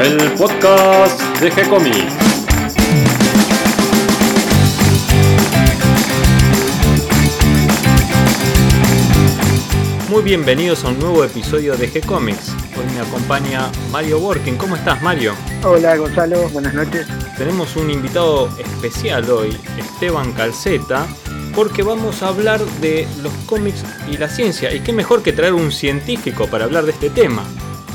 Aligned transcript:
el 0.00 0.32
podcast 0.34 1.20
de 1.40 1.50
G-Comics. 1.50 2.14
Muy 10.08 10.22
bienvenidos 10.22 10.84
a 10.84 10.88
un 10.88 11.00
nuevo 11.00 11.24
episodio 11.24 11.76
de 11.76 11.90
G-Comics. 11.90 12.50
Hoy 12.76 12.86
me 12.94 13.00
acompaña 13.00 13.72
Mario 13.90 14.20
Working. 14.20 14.54
¿Cómo 14.54 14.76
estás, 14.76 15.02
Mario? 15.02 15.34
Hola, 15.64 15.96
Gonzalo. 15.96 16.48
Buenas 16.50 16.74
noches. 16.74 17.08
Tenemos 17.36 17.74
un 17.74 17.90
invitado 17.90 18.48
especial 18.56 19.28
hoy, 19.28 19.56
Esteban 19.78 20.32
Calceta, 20.32 21.08
porque 21.56 21.82
vamos 21.82 22.22
a 22.22 22.28
hablar 22.28 22.60
de 22.80 23.08
los 23.20 23.32
cómics 23.46 23.84
y 24.08 24.16
la 24.16 24.28
ciencia. 24.28 24.72
Y 24.72 24.78
qué 24.78 24.92
mejor 24.92 25.24
que 25.24 25.32
traer 25.32 25.54
un 25.54 25.72
científico 25.72 26.46
para 26.46 26.66
hablar 26.66 26.84
de 26.84 26.92
este 26.92 27.10
tema. 27.10 27.42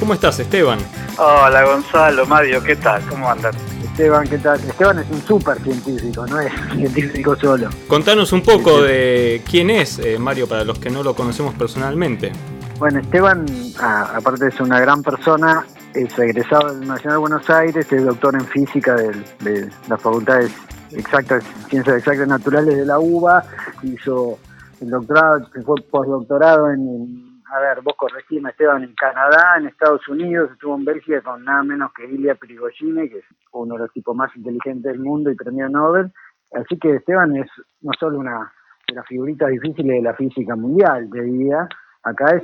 ¿Cómo 0.04 0.16
estás, 0.16 0.38
Esteban? 0.38 0.80
Hola, 1.18 1.64
Gonzalo, 1.64 2.26
Mario, 2.26 2.62
¿qué 2.62 2.76
tal? 2.76 3.02
¿Cómo 3.08 3.32
andan? 3.32 3.54
Esteban, 3.86 4.28
¿qué 4.28 4.38
tal? 4.38 4.60
Esteban 4.60 5.00
es 5.00 5.10
un 5.10 5.22
súper 5.22 5.58
científico, 5.64 6.28
no 6.28 6.42
es 6.42 6.52
científico 6.76 7.38
solo. 7.38 7.70
Contanos 7.88 8.34
un 8.34 8.42
poco 8.42 8.82
de 8.82 9.42
quién 9.50 9.70
es 9.70 10.00
eh, 10.00 10.20
Mario 10.20 10.46
para 10.46 10.66
los 10.66 10.78
que 10.78 10.90
no 10.90 11.04
lo 11.04 11.16
conocemos 11.16 11.56
personalmente. 11.56 12.34
Bueno, 12.80 13.00
Esteban, 13.00 13.46
ah, 13.80 14.12
aparte 14.18 14.44
de 14.44 14.52
ser 14.52 14.64
una 14.64 14.82
gran 14.82 15.02
persona, 15.04 15.66
es 15.94 16.20
egresado 16.20 16.78
del 16.78 16.86
Nacional 16.86 17.16
de 17.16 17.22
Buenos 17.22 17.50
Aires, 17.50 17.90
es 17.90 18.04
doctor 18.04 18.36
en 18.36 18.46
física 18.46 18.96
de, 18.96 19.14
de 19.40 19.70
las 19.88 20.02
facultades 20.02 20.52
exactas, 20.92 21.46
ciencias 21.70 21.96
exactas 21.96 22.28
naturales 22.28 22.76
de 22.76 22.86
la 22.86 23.00
UBA, 23.00 23.42
hizo 23.84 24.38
el 24.82 24.90
doctorado, 24.90 25.48
fue 25.64 25.82
postdoctorado 25.90 26.72
en, 26.72 27.33
a 27.54 27.60
ver, 27.60 27.82
vos 27.84 27.94
corregime, 27.96 28.50
Esteban, 28.50 28.84
en 28.84 28.96
Canadá, 28.96 29.58
en 29.60 29.68
Estados 29.68 30.08
Unidos, 30.08 30.50
estuvo 30.52 30.76
en 30.76 30.86
Bélgica 30.86 31.22
con 31.22 31.46
nada 31.46 31.62
menos 31.62 31.94
que 31.94 32.06
Ilya 32.06 32.34
Prigogine, 32.34 33.08
que 33.08 33.20
es 33.20 33.26
uno 33.52 33.76
de 33.76 33.82
los 33.82 33.92
tipos 33.92 34.16
más 34.16 34.36
inteligentes 34.36 34.92
del 34.92 35.00
mundo 35.00 35.30
y 35.30 35.36
premio 35.36 35.70
Nobel. 35.70 36.12
Así 36.52 36.80
que 36.80 36.96
Esteban 36.96 37.36
es 37.36 37.48
no 37.82 37.92
solo 38.00 38.18
una 38.18 38.52
de 38.88 38.96
las 38.96 39.06
figuritas 39.06 39.50
difíciles 39.50 39.98
de 39.98 40.02
la 40.02 40.16
física 40.16 40.56
mundial, 40.56 41.08
te 41.12 41.22
diría, 41.22 41.68
acá 42.02 42.36
es 42.36 42.44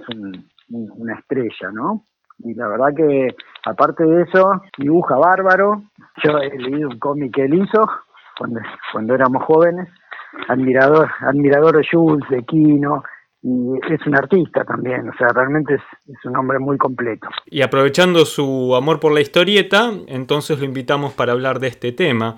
una 0.69 1.15
estrella, 1.15 1.71
¿no? 1.73 2.03
Y 2.39 2.53
la 2.53 2.67
verdad 2.67 2.93
que, 2.95 3.35
aparte 3.65 4.03
de 4.05 4.21
eso, 4.21 4.61
dibuja 4.77 5.15
bárbaro. 5.15 5.81
Yo 6.23 6.37
he 6.37 6.55
leído 6.55 6.87
un 6.87 6.99
cómic 6.99 7.33
que 7.33 7.45
él 7.45 7.55
hizo 7.55 7.89
cuando, 8.37 8.61
cuando 8.93 9.15
éramos 9.15 9.43
jóvenes, 9.43 9.89
admirador, 10.47 11.09
admirador 11.21 11.77
de 11.77 11.87
Jules, 11.91 12.29
de 12.29 12.43
Kino, 12.43 13.03
y 13.41 13.93
es 13.93 14.05
un 14.05 14.15
artista 14.15 14.65
también, 14.65 15.07
o 15.07 15.13
sea, 15.17 15.29
realmente 15.29 15.75
es, 15.75 16.25
un 16.25 16.35
hombre 16.35 16.59
muy 16.59 16.77
completo. 16.77 17.27
Y 17.45 17.61
aprovechando 17.61 18.25
su 18.25 18.75
amor 18.75 18.99
por 18.99 19.13
la 19.13 19.21
historieta, 19.21 19.91
entonces 20.07 20.59
lo 20.59 20.65
invitamos 20.65 21.13
para 21.13 21.31
hablar 21.31 21.59
de 21.59 21.67
este 21.67 21.91
tema, 21.91 22.35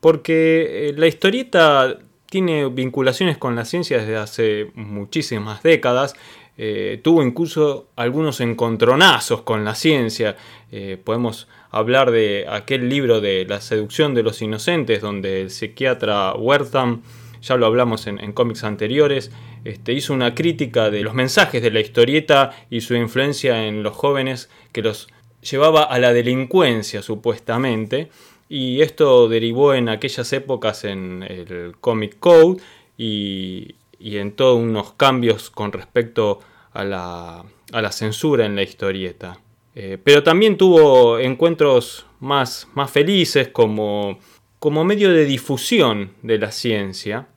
porque 0.00 0.88
eh, 0.88 0.94
la 0.96 1.06
historieta 1.06 1.98
tiene 2.26 2.68
vinculaciones 2.68 3.38
con 3.38 3.56
la 3.56 3.64
ciencia 3.64 3.98
desde 3.98 4.16
hace 4.16 4.70
muchísimas 4.74 5.62
décadas, 5.62 6.14
eh, 6.58 7.00
tuvo 7.02 7.22
incluso 7.22 7.88
algunos 7.96 8.40
encontronazos 8.40 9.42
con 9.42 9.64
la 9.64 9.74
ciencia, 9.74 10.36
eh, 10.70 11.00
podemos 11.02 11.48
hablar 11.70 12.10
de 12.10 12.46
aquel 12.48 12.90
libro 12.90 13.22
de 13.22 13.46
La 13.46 13.62
seducción 13.62 14.14
de 14.14 14.22
los 14.22 14.42
inocentes, 14.42 15.00
donde 15.00 15.40
el 15.40 15.50
psiquiatra 15.50 16.34
Wertham, 16.34 17.02
ya 17.42 17.56
lo 17.56 17.66
hablamos 17.66 18.06
en, 18.06 18.32
cómics 18.32 18.64
anteriores, 18.64 19.30
este, 19.64 19.92
hizo 19.92 20.14
una 20.14 20.34
crítica 20.34 20.90
de 20.90 21.02
los 21.02 21.14
mensajes 21.14 21.62
de 21.62 21.70
la 21.70 21.80
historieta 21.80 22.50
y 22.70 22.80
su 22.80 22.94
influencia 22.94 23.66
en 23.66 23.82
los 23.82 23.94
jóvenes 23.94 24.48
que 24.72 24.82
los 24.82 25.08
llevaba 25.42 25.82
a 25.82 25.98
la 25.98 26.12
delincuencia 26.12 27.02
supuestamente 27.02 28.08
y 28.48 28.80
esto 28.80 29.28
derivó 29.28 29.74
en 29.74 29.88
aquellas 29.88 30.32
épocas 30.32 30.84
en 30.84 31.22
el 31.22 31.74
Comic 31.80 32.18
Code 32.18 32.62
y, 32.96 33.74
y 33.98 34.18
en 34.18 34.32
todos 34.32 34.60
unos 34.60 34.92
cambios 34.92 35.50
con 35.50 35.72
respecto 35.72 36.40
a 36.72 36.84
la, 36.84 37.44
a 37.72 37.82
la 37.82 37.92
censura 37.92 38.46
en 38.46 38.56
la 38.56 38.62
historieta. 38.62 39.38
Eh, 39.74 39.98
pero 40.02 40.22
también 40.22 40.56
tuvo 40.56 41.18
encuentros 41.18 42.04
más, 42.20 42.68
más 42.74 42.90
felices 42.90 43.48
como, 43.48 44.18
como 44.58 44.84
medio 44.84 45.10
de 45.10 45.24
difusión 45.24 46.12
de 46.22 46.38
la 46.38 46.52
ciencia 46.52 47.28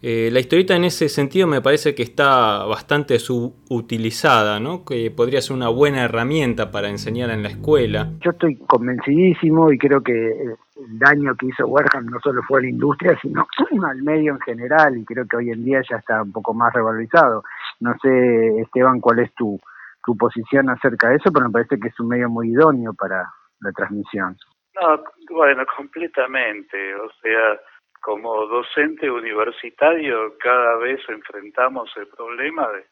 eh, 0.00 0.30
la 0.32 0.38
historieta 0.38 0.76
en 0.76 0.84
ese 0.84 1.08
sentido 1.08 1.48
me 1.48 1.60
parece 1.60 1.94
que 1.94 2.04
está 2.04 2.64
bastante 2.66 3.18
subutilizada, 3.18 4.60
¿no? 4.60 4.84
que 4.84 5.10
podría 5.10 5.40
ser 5.40 5.56
una 5.56 5.68
buena 5.68 6.04
herramienta 6.04 6.70
para 6.70 6.88
enseñar 6.88 7.30
en 7.30 7.42
la 7.42 7.48
escuela. 7.48 8.08
Yo 8.20 8.30
estoy 8.30 8.56
convencidísimo 8.66 9.72
y 9.72 9.78
creo 9.78 10.00
que 10.00 10.12
el 10.12 10.98
daño 10.98 11.34
que 11.34 11.46
hizo 11.46 11.66
Werham 11.66 12.06
no 12.06 12.20
solo 12.20 12.42
fue 12.46 12.60
a 12.60 12.62
la 12.62 12.68
industria, 12.68 13.18
sino 13.20 13.46
al 13.90 14.02
medio 14.02 14.34
en 14.34 14.40
general 14.40 14.96
y 14.96 15.04
creo 15.04 15.26
que 15.26 15.36
hoy 15.36 15.50
en 15.50 15.64
día 15.64 15.82
ya 15.90 15.96
está 15.96 16.22
un 16.22 16.30
poco 16.30 16.54
más 16.54 16.72
revalorizado. 16.72 17.42
No 17.80 17.92
sé, 18.00 18.60
Esteban, 18.60 19.00
cuál 19.00 19.18
es 19.18 19.34
tu, 19.34 19.58
tu 20.04 20.16
posición 20.16 20.70
acerca 20.70 21.08
de 21.08 21.16
eso, 21.16 21.32
pero 21.32 21.46
me 21.46 21.52
parece 21.52 21.78
que 21.80 21.88
es 21.88 21.98
un 21.98 22.08
medio 22.08 22.28
muy 22.28 22.50
idóneo 22.50 22.94
para 22.94 23.28
la 23.60 23.72
transmisión. 23.72 24.36
No, 24.80 25.02
bueno, 25.30 25.64
completamente. 25.76 26.94
O 26.94 27.10
sea, 27.20 27.58
como 28.00 28.46
docente 28.46 29.10
universitario 29.10 30.36
cada 30.38 30.76
vez 30.76 31.00
enfrentamos 31.08 31.90
el 31.96 32.06
problema 32.08 32.68
de 32.70 32.84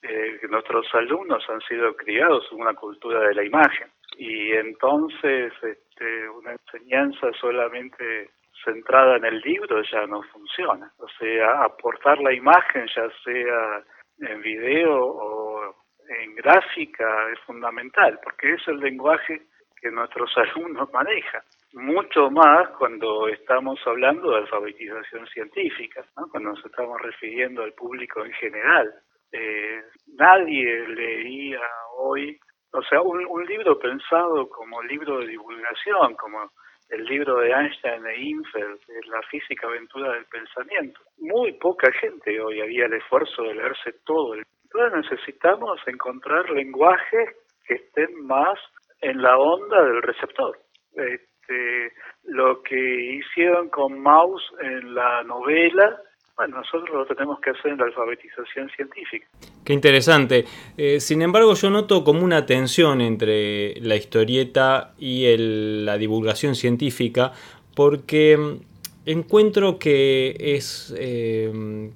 que 0.00 0.48
nuestros 0.48 0.86
alumnos 0.94 1.44
han 1.48 1.60
sido 1.62 1.94
criados 1.96 2.46
en 2.52 2.60
una 2.60 2.74
cultura 2.74 3.20
de 3.20 3.34
la 3.34 3.44
imagen 3.44 3.88
y 4.16 4.52
entonces 4.52 5.52
este, 5.62 6.28
una 6.30 6.52
enseñanza 6.52 7.32
solamente 7.40 8.30
centrada 8.64 9.16
en 9.16 9.24
el 9.24 9.40
libro 9.40 9.82
ya 9.82 10.06
no 10.06 10.22
funciona. 10.24 10.92
O 10.98 11.08
sea, 11.18 11.64
aportar 11.64 12.18
la 12.18 12.32
imagen 12.32 12.86
ya 12.94 13.08
sea 13.24 13.82
en 14.20 14.42
video 14.42 15.04
o 15.04 15.74
en 16.08 16.34
gráfica 16.36 17.30
es 17.32 17.38
fundamental 17.40 18.18
porque 18.22 18.54
es 18.54 18.68
el 18.68 18.78
lenguaje 18.78 19.42
que 19.80 19.90
nuestros 19.90 20.30
alumnos 20.36 20.92
manejan 20.92 21.42
mucho 21.72 22.30
más 22.30 22.68
cuando 22.78 23.28
estamos 23.28 23.78
hablando 23.86 24.30
de 24.30 24.38
alfabetización 24.38 25.26
científica, 25.26 26.04
cuando 26.14 26.50
nos 26.50 26.64
estamos 26.64 27.00
refiriendo 27.00 27.62
al 27.62 27.72
público 27.72 28.24
en 28.24 28.32
general. 28.32 28.92
Eh, 29.32 29.82
nadie 30.16 30.88
leía 30.88 31.60
hoy, 31.98 32.38
o 32.72 32.82
sea, 32.82 33.02
un, 33.02 33.26
un, 33.26 33.44
libro 33.44 33.78
pensado 33.78 34.48
como 34.48 34.82
libro 34.82 35.18
de 35.18 35.26
divulgación, 35.26 36.14
como 36.14 36.50
el 36.88 37.04
libro 37.04 37.36
de 37.36 37.50
Einstein 37.50 38.06
e 38.06 38.20
Infeld, 38.22 38.80
La 39.10 39.20
física 39.30 39.66
aventura 39.66 40.12
del 40.14 40.24
pensamiento. 40.26 41.00
Muy 41.18 41.52
poca 41.54 41.92
gente 41.92 42.40
hoy 42.40 42.60
había 42.60 42.86
el 42.86 42.94
esfuerzo 42.94 43.42
de 43.42 43.54
leerse 43.54 43.92
todo. 44.06 44.34
Entonces 44.34 45.10
necesitamos 45.10 45.80
encontrar 45.86 46.48
lenguajes 46.50 47.36
que 47.66 47.74
estén 47.74 48.26
más 48.26 48.58
en 49.00 49.20
la 49.20 49.36
onda 49.36 49.82
del 49.82 50.02
receptor. 50.02 50.58
Eh, 50.96 51.20
este, 51.48 51.94
lo 52.26 52.62
que 52.62 53.16
hicieron 53.16 53.68
con 53.68 53.98
Maus 54.00 54.42
en 54.60 54.94
la 54.94 55.22
novela, 55.24 56.00
bueno, 56.36 56.58
nosotros 56.58 56.90
lo 56.90 57.06
tenemos 57.06 57.40
que 57.40 57.50
hacer 57.50 57.72
en 57.72 57.78
la 57.78 57.86
alfabetización 57.86 58.70
científica. 58.70 59.26
Qué 59.64 59.72
interesante. 59.72 60.44
Eh, 60.76 61.00
sin 61.00 61.22
embargo, 61.22 61.54
yo 61.54 61.70
noto 61.70 62.04
como 62.04 62.22
una 62.22 62.46
tensión 62.46 63.00
entre 63.00 63.74
la 63.80 63.96
historieta 63.96 64.94
y 64.98 65.26
la 65.36 65.98
divulgación 65.98 66.54
científica, 66.54 67.32
porque 67.74 68.36
mm, 68.36 68.60
encuentro 69.06 69.78
que 69.78 70.36
es 70.38 70.94
eh, 70.96 71.90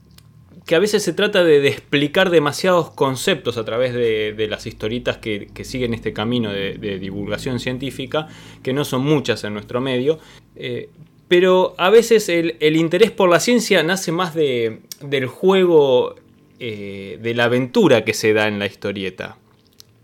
que 0.66 0.74
a 0.74 0.78
veces 0.78 1.02
se 1.02 1.12
trata 1.12 1.42
de, 1.44 1.66
explicar 1.66 2.30
demasiados 2.30 2.90
conceptos 2.90 3.56
a 3.56 3.64
través 3.64 3.94
de, 3.94 4.46
las 4.48 4.66
historietas 4.66 5.18
que, 5.18 5.50
siguen 5.64 5.94
este 5.94 6.12
camino 6.12 6.52
de, 6.52 6.98
divulgación 6.98 7.58
científica, 7.60 8.28
que 8.62 8.72
no 8.72 8.84
son 8.84 9.04
muchas 9.04 9.44
en 9.44 9.54
nuestro 9.54 9.80
medio. 9.80 10.18
Eh, 10.56 10.88
pero 11.28 11.74
a 11.78 11.88
veces 11.90 12.28
el, 12.28 12.76
interés 12.76 13.10
por 13.10 13.30
la 13.30 13.40
ciencia 13.40 13.82
nace 13.82 14.12
más 14.12 14.34
del 14.34 15.26
juego, 15.26 16.14
eh, 16.60 17.18
de 17.20 17.34
la 17.34 17.44
aventura 17.44 18.04
que 18.04 18.14
se 18.14 18.32
da 18.32 18.48
en 18.48 18.58
la 18.58 18.66
historieta. 18.66 19.38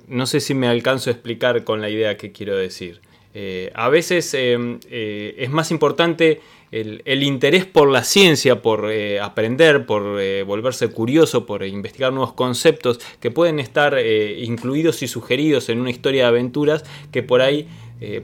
No 0.08 0.26
sé 0.26 0.40
si 0.40 0.54
me 0.54 0.68
alcanzo 0.68 1.10
a 1.10 1.12
explicar 1.12 1.64
con 1.64 1.82
la 1.82 1.90
idea 1.90 2.16
que 2.16 2.32
quiero 2.32 2.56
decir. 2.56 3.02
Eh, 3.34 3.70
a 3.74 3.88
veces 3.88 4.34
es 4.34 5.50
más 5.50 5.70
importante 5.70 6.40
el, 6.70 7.22
interés 7.22 7.64
por 7.64 7.90
la 7.90 8.04
ciencia, 8.04 8.60
por 8.62 8.90
eh, 8.90 9.20
aprender, 9.20 9.86
por 9.86 10.20
eh, 10.20 10.42
volverse 10.42 10.88
curioso, 10.88 11.46
por 11.46 11.64
investigar 11.64 12.12
nuevos 12.12 12.34
conceptos 12.34 13.00
que 13.20 13.30
pueden 13.30 13.58
estar 13.58 13.94
eh, 13.96 14.40
incluidos 14.44 15.02
y 15.02 15.08
sugeridos 15.08 15.68
en 15.68 15.80
una 15.80 15.90
historia 15.90 16.24
de 16.24 16.28
aventuras 16.28 16.84
que 17.10 17.22
por 17.22 17.40
ahí, 17.40 17.68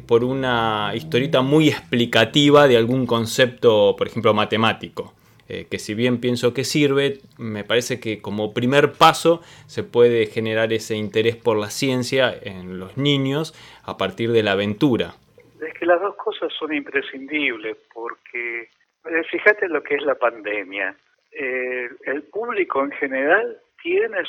por 0.07 0.23
una 0.23 0.93
historieta 0.95 1.43
muy 1.43 1.69
explicativa 1.69 2.69
de 2.69 2.77
algún 2.77 3.07
concepto, 3.07 3.97
por 3.99 4.07
ejemplo, 4.07 4.33
matemático. 4.33 5.15
Eh, 5.49 5.67
que 5.71 5.79
si 5.79 5.95
bien 5.95 6.21
pienso 6.21 6.55
que 6.55 6.65
sirve, 6.65 7.19
me 7.39 7.65
parece 7.65 8.01
que 8.01 8.23
como 8.23 8.55
primer 8.55 8.93
paso 8.93 9.41
se 9.67 9.83
puede 9.83 10.27
generar 10.27 10.73
ese 10.73 10.97
interés 10.97 11.37
por 11.37 11.59
la 11.59 11.69
ciencia 11.69 12.33
en 12.43 12.79
los 12.79 12.97
niños 12.97 13.53
a 13.85 13.97
partir 13.97 14.33
de 14.33 14.43
la 14.43 14.53
aventura. 14.53 15.15
Es 15.61 15.75
que 15.75 15.87
las 15.87 16.01
dos 16.01 16.17
cosas 16.17 16.53
son 16.59 16.75
imprescindibles 16.75 17.77
porque 17.93 18.69
eh, 19.05 19.25
fíjate 19.31 19.69
lo 19.69 19.83
que 19.83 19.97
es 19.97 20.03
la 20.03 20.15
pandemia. 20.15 20.97
Eh, 21.33 21.89
el 22.07 22.23
público 22.25 22.83
en 22.83 22.93
general 22.93 23.59
tiene, 23.83 24.23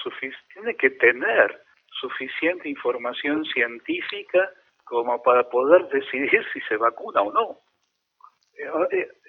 tiene 0.54 0.76
que 0.76 0.90
tener 0.90 1.62
suficiente 1.92 2.68
información 2.68 3.46
científica 3.46 4.50
como 4.84 5.22
para 5.24 5.50
poder 5.50 5.88
decidir 5.88 6.46
si 6.52 6.60
se 6.62 6.76
vacuna 6.78 7.22
o 7.22 7.32
no. 7.32 7.60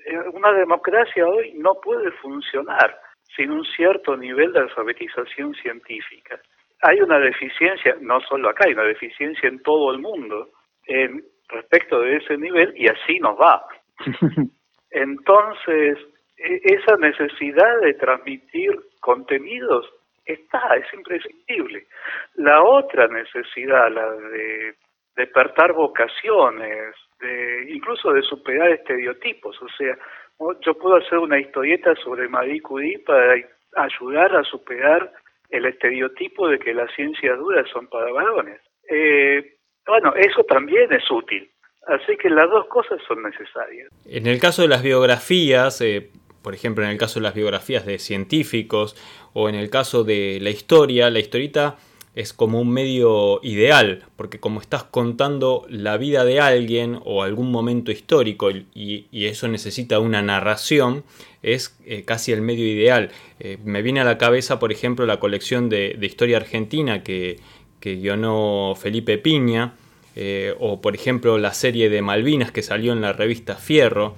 Eh, 0.06 0.18
una 0.32 0.52
democracia 0.52 1.26
hoy 1.26 1.52
no 1.54 1.74
puede 1.82 2.12
funcionar 2.22 2.96
sin 3.34 3.50
un 3.50 3.64
cierto 3.64 4.16
nivel 4.16 4.52
de 4.52 4.60
alfabetización 4.60 5.52
científica. 5.54 6.40
Hay 6.82 7.00
una 7.00 7.18
deficiencia, 7.18 7.96
no 8.00 8.20
solo 8.20 8.48
acá, 8.48 8.66
hay 8.66 8.74
una 8.74 8.84
deficiencia 8.84 9.48
en 9.48 9.60
todo 9.62 9.90
el 9.92 9.98
mundo 9.98 10.50
en 10.86 11.24
respecto 11.48 12.00
de 12.00 12.16
ese 12.16 12.36
nivel 12.36 12.72
y 12.76 12.86
así 12.86 13.18
nos 13.18 13.36
va. 13.36 13.64
Entonces, 14.90 15.98
e, 16.36 16.60
esa 16.62 16.96
necesidad 16.98 17.80
de 17.82 17.94
transmitir 17.94 18.70
contenidos 19.00 19.90
está, 20.24 20.76
es 20.76 20.92
imprescindible. 20.94 21.86
La 22.34 22.62
otra 22.62 23.08
necesidad, 23.08 23.90
la 23.90 24.08
de 24.12 24.74
despertar 25.16 25.72
vocaciones, 25.72 26.94
de, 27.20 27.66
incluso 27.70 28.12
de 28.12 28.22
superar 28.22 28.70
estereotipos, 28.70 29.60
o 29.62 29.68
sea, 29.76 29.96
yo 30.64 30.74
puedo 30.74 30.96
hacer 30.96 31.18
una 31.18 31.40
historieta 31.40 31.94
sobre 31.96 32.28
Marie 32.28 32.60
Curie 32.60 32.98
para 33.00 33.34
ayudar 33.76 34.36
a 34.36 34.44
superar 34.44 35.12
el 35.50 35.64
estereotipo 35.66 36.48
de 36.48 36.58
que 36.58 36.74
las 36.74 36.92
ciencias 36.94 37.38
duras 37.38 37.66
son 37.72 37.86
para 37.88 38.12
varones. 38.12 38.60
Eh, 38.88 39.56
bueno, 39.86 40.14
eso 40.14 40.44
también 40.44 40.92
es 40.92 41.10
útil. 41.10 41.50
Así 41.86 42.16
que 42.16 42.28
las 42.28 42.50
dos 42.50 42.66
cosas 42.66 42.98
son 43.06 43.22
necesarias. 43.22 43.88
En 44.06 44.26
el 44.26 44.40
caso 44.40 44.62
de 44.62 44.68
las 44.68 44.82
biografías, 44.82 45.80
eh, 45.80 46.10
por 46.42 46.52
ejemplo, 46.52 46.82
en 46.84 46.90
el 46.90 46.98
caso 46.98 47.20
de 47.20 47.24
las 47.24 47.34
biografías 47.34 47.86
de 47.86 47.98
científicos 47.98 48.96
o 49.34 49.48
en 49.48 49.54
el 49.54 49.70
caso 49.70 50.02
de 50.02 50.38
la 50.42 50.50
historia, 50.50 51.10
la 51.10 51.20
historita 51.20 51.76
es 52.16 52.32
como 52.32 52.60
un 52.60 52.70
medio 52.70 53.40
ideal, 53.42 54.04
porque 54.16 54.40
como 54.40 54.60
estás 54.60 54.82
contando 54.84 55.66
la 55.68 55.98
vida 55.98 56.24
de 56.24 56.40
alguien 56.40 56.98
o 57.04 57.22
algún 57.22 57.52
momento 57.52 57.92
histórico 57.92 58.50
y, 58.50 59.06
eso 59.12 59.48
necesita 59.48 60.00
una 60.00 60.22
narración, 60.22 61.04
es 61.42 61.76
eh, 61.84 62.04
casi 62.04 62.32
el 62.32 62.40
medio 62.40 62.66
ideal. 62.66 63.10
Eh, 63.38 63.58
me 63.64 63.82
viene 63.82 64.00
a 64.00 64.04
la 64.04 64.16
cabeza, 64.16 64.58
por 64.58 64.72
ejemplo, 64.72 65.04
la 65.04 65.20
colección 65.20 65.68
de, 65.68 65.98
historia 66.00 66.38
argentina 66.38 67.02
que, 67.02 67.38
que 67.80 67.96
guionó 67.96 68.74
Felipe 68.76 69.18
Piña, 69.18 69.74
eh, 70.18 70.54
o 70.58 70.80
por 70.80 70.94
ejemplo 70.94 71.36
la 71.36 71.52
serie 71.52 71.90
de 71.90 72.00
Malvinas 72.00 72.50
que 72.50 72.62
salió 72.62 72.94
en 72.94 73.02
la 73.02 73.12
revista 73.12 73.56
Fierro, 73.56 74.16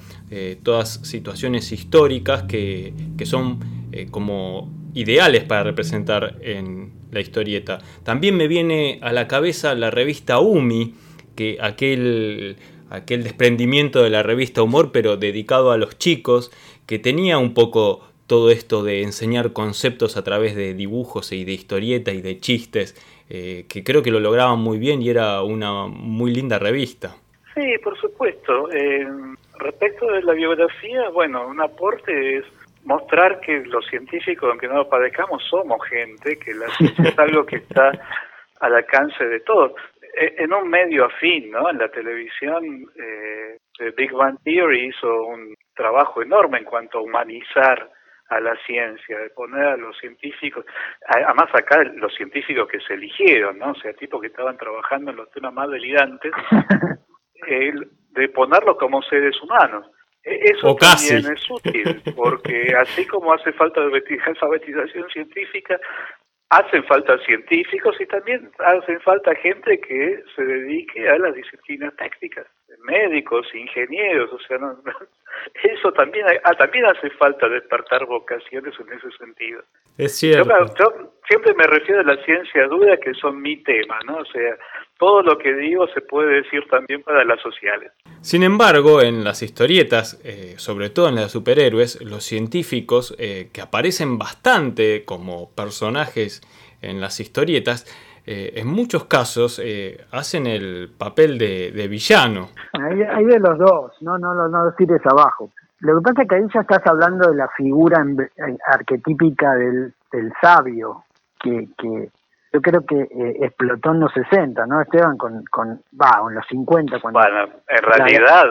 todas 0.62 1.00
situaciones 1.02 1.72
históricas 1.72 2.44
que, 2.44 2.92
son 3.24 3.58
eh, 3.90 4.06
como 4.10 4.70
ideales 4.98 5.44
para 5.44 5.62
representar 5.62 6.36
en 6.40 6.92
la 7.10 7.20
historieta. 7.20 7.78
También 8.04 8.36
me 8.36 8.48
viene 8.48 8.98
a 9.02 9.12
la 9.12 9.28
cabeza 9.28 9.74
la 9.74 9.90
revista 9.90 10.40
Umi, 10.40 10.94
que 11.36 11.58
aquel, 11.60 12.56
aquel 12.90 13.22
desprendimiento 13.22 14.02
de 14.02 14.10
la 14.10 14.22
revista 14.22 14.62
Humor, 14.62 14.90
pero 14.92 15.16
dedicado 15.16 15.70
a 15.70 15.76
los 15.76 15.98
chicos, 15.98 16.50
que 16.86 16.98
tenía 16.98 17.38
un 17.38 17.54
poco 17.54 18.04
todo 18.26 18.50
esto 18.50 18.82
de 18.82 19.02
enseñar 19.02 19.52
conceptos 19.52 20.16
a 20.16 20.24
través 20.24 20.54
de 20.54 20.74
dibujos 20.74 21.32
y 21.32 21.44
de 21.44 21.52
historieta 21.52 22.12
y 22.12 22.20
de 22.20 22.40
chistes 22.40 22.94
eh, 23.30 23.66
que 23.68 23.84
creo 23.84 24.02
que 24.02 24.10
lo 24.10 24.20
lograban 24.20 24.58
muy 24.58 24.78
bien 24.78 25.02
y 25.02 25.10
era 25.10 25.42
una 25.42 25.86
muy 25.86 26.34
linda 26.34 26.58
revista. 26.58 27.14
Sí, 27.54 27.74
por 27.84 27.98
supuesto. 28.00 28.72
Eh, 28.72 29.06
respecto 29.58 30.06
de 30.06 30.22
la 30.22 30.32
biografía, 30.32 31.10
bueno, 31.10 31.46
un 31.46 31.60
aporte 31.60 32.38
es 32.38 32.44
mostrar 32.88 33.38
que 33.40 33.60
los 33.66 33.86
científicos, 33.86 34.48
aunque 34.48 34.66
no 34.66 34.76
lo 34.76 34.88
padezcamos, 34.88 35.44
somos 35.44 35.78
gente, 35.88 36.38
que 36.38 36.54
la 36.54 36.68
ciencia 36.68 37.10
es 37.10 37.18
algo 37.18 37.44
que 37.44 37.56
está 37.56 37.92
al 38.60 38.74
alcance 38.74 39.24
de 39.26 39.40
todos. 39.40 39.72
E, 40.16 40.42
en 40.42 40.52
un 40.54 40.68
medio 40.68 41.04
afín, 41.04 41.50
¿no? 41.50 41.68
En 41.68 41.76
la 41.76 41.90
televisión, 41.90 42.64
eh, 42.96 43.58
Big 43.94 44.10
Bang 44.12 44.38
Theory 44.42 44.88
hizo 44.88 45.22
un 45.26 45.54
trabajo 45.74 46.22
enorme 46.22 46.58
en 46.58 46.64
cuanto 46.64 46.98
a 46.98 47.02
humanizar 47.02 47.90
a 48.30 48.40
la 48.40 48.56
ciencia, 48.66 49.18
de 49.18 49.30
poner 49.30 49.64
a 49.64 49.76
los 49.76 49.96
científicos, 49.98 50.64
además 51.06 51.48
acá 51.54 51.82
los 51.94 52.14
científicos 52.14 52.68
que 52.68 52.80
se 52.80 52.94
eligieron, 52.94 53.58
¿no? 53.58 53.72
O 53.72 53.74
sea, 53.76 53.92
tipos 53.92 54.20
que 54.20 54.28
estaban 54.28 54.56
trabajando 54.56 55.10
en 55.10 55.18
los 55.18 55.30
temas 55.30 55.52
más 55.52 55.68
delirantes, 55.70 56.32
de 57.46 58.28
ponerlos 58.30 58.76
como 58.78 59.02
seres 59.02 59.34
humanos. 59.42 59.86
E, 60.28 60.50
eso 60.50 60.76
también 60.76 61.32
es 61.32 61.50
útil, 61.50 62.02
porque 62.14 62.74
así 62.78 63.06
como 63.06 63.32
hace 63.32 63.52
falta 63.52 63.80
alfabetización 64.26 65.08
científica, 65.10 65.80
hacen 66.50 66.84
falta 66.84 67.18
científicos 67.24 67.96
y 68.00 68.06
también 68.06 68.50
hacen 68.58 69.00
falta 69.00 69.34
gente 69.36 69.80
que 69.80 70.22
se 70.34 70.44
dedique 70.44 71.08
a 71.08 71.18
las 71.18 71.34
disciplinas 71.34 71.94
técnicas, 71.96 72.46
médicos, 72.84 73.46
ingenieros, 73.54 74.32
o 74.32 74.38
sea, 74.46 74.58
no, 74.58 74.76
eso 75.62 75.92
también, 75.92 76.26
ah, 76.44 76.54
también 76.54 76.86
hace 76.86 77.10
falta 77.10 77.48
despertar 77.48 78.06
vocaciones 78.06 78.74
en 78.78 78.92
ese 78.92 79.10
sentido. 79.18 79.62
Es 79.96 80.16
cierto. 80.16 80.48
Yo, 80.78 81.12
siempre 81.26 81.54
me 81.54 81.64
refiero 81.64 82.00
a 82.00 82.04
la 82.04 82.24
ciencia 82.24 82.66
dura, 82.68 82.96
que 82.98 83.14
son 83.14 83.40
mi 83.40 83.62
tema, 83.62 83.98
¿no? 84.06 84.18
O 84.18 84.24
sea, 84.26 84.56
todo 84.98 85.22
lo 85.22 85.38
que 85.38 85.52
digo 85.54 85.86
se 85.88 86.00
puede 86.00 86.42
decir 86.42 86.64
también 86.70 87.02
para 87.02 87.24
las 87.24 87.40
sociales. 87.40 87.92
Sin 88.20 88.42
embargo, 88.42 89.02
en 89.02 89.24
las 89.24 89.42
historietas, 89.42 90.20
eh, 90.24 90.54
sobre 90.58 90.90
todo 90.90 91.08
en 91.08 91.16
las 91.16 91.24
de 91.24 91.30
superhéroes, 91.30 92.02
los 92.02 92.24
científicos 92.24 93.14
eh, 93.18 93.50
que 93.52 93.60
aparecen 93.60 94.18
bastante 94.18 95.04
como 95.04 95.54
personajes 95.54 96.42
en 96.80 97.00
las 97.00 97.18
historietas, 97.20 97.86
eh, 98.28 98.52
en 98.60 98.68
muchos 98.68 99.04
casos 99.04 99.60
hacen 100.12 100.46
el 100.46 100.90
papel 100.96 101.38
de, 101.38 101.88
villano. 101.88 102.50
Hay, 102.72 103.24
de 103.24 103.38
los 103.38 103.58
dos, 103.58 103.92
no, 104.02 104.18
no, 104.18 104.34
no, 104.34 104.48
no 104.48 104.72
tires 104.72 105.04
abajo. 105.06 105.50
Lo 105.80 105.96
que 105.96 106.02
pasa 106.02 106.22
es 106.22 106.28
que 106.28 106.34
ahí 106.34 106.42
ya 106.52 106.60
estás 106.60 106.86
hablando 106.86 107.30
de 107.30 107.36
la 107.36 107.48
figura 107.56 108.04
arquetípica 108.66 109.54
del, 109.54 109.94
del 110.12 110.32
sabio, 110.42 111.04
que, 111.40 111.68
que, 111.78 112.10
yo 112.52 112.62
creo 112.62 112.84
que 112.86 112.96
eh, 112.96 113.36
explotó 113.42 113.92
en 113.92 114.00
los 114.00 114.12
60, 114.12 114.66
¿no, 114.66 114.80
Esteban? 114.80 115.18
Con, 115.18 115.44
con 115.50 115.80
va, 116.00 116.20
en 116.28 116.34
los 116.34 116.46
50. 116.48 117.00
Cuando 117.00 117.20
bueno, 117.20 117.48
en 117.68 117.82
realidad, 117.82 118.44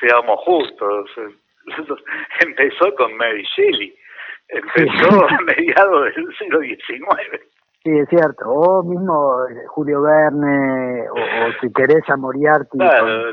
seamos 0.00 0.38
justos, 0.40 1.10
empezó 2.40 2.94
con 2.94 3.16
Mary 3.16 3.44
Shelley, 3.56 3.94
empezó 4.48 5.26
a 5.28 5.38
mediados 5.42 6.14
del 6.14 6.36
siglo 6.38 6.60
XIX. 6.60 7.51
Sí, 7.84 7.90
es 7.90 8.08
cierto. 8.08 8.44
O 8.46 8.84
mismo 8.84 9.44
eh, 9.48 9.66
Julio 9.68 10.02
Verne, 10.02 11.08
o, 11.10 11.16
si 11.60 11.72
querés 11.72 12.08
a 12.08 12.16
Moriarty. 12.16 12.78
Claro, 12.78 13.32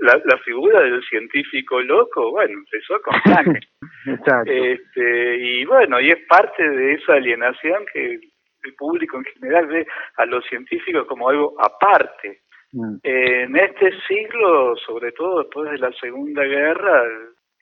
la, 0.00 0.20
la, 0.24 0.38
figura 0.44 0.80
del 0.80 1.00
científico 1.04 1.80
loco, 1.80 2.32
bueno, 2.32 2.58
empezó 2.58 3.00
con 3.02 3.14
Exacto. 4.06 4.50
Este, 4.50 5.36
y 5.36 5.64
bueno, 5.64 6.00
y 6.00 6.10
es 6.10 6.18
parte 6.28 6.68
de 6.68 6.94
esa 6.94 7.14
alienación 7.14 7.84
que 7.92 8.14
el 8.14 8.74
público 8.76 9.18
en 9.18 9.24
general 9.24 9.66
ve 9.66 9.86
a 10.16 10.26
los 10.26 10.44
científicos 10.46 11.06
como 11.06 11.28
algo 11.28 11.54
aparte. 11.58 12.40
Mm. 12.76 12.96
en 13.04 13.56
este 13.56 13.92
siglo, 14.08 14.74
sobre 14.84 15.12
todo 15.12 15.42
después 15.42 15.70
de 15.70 15.78
la 15.78 15.92
Segunda 15.92 16.42
Guerra, 16.42 17.04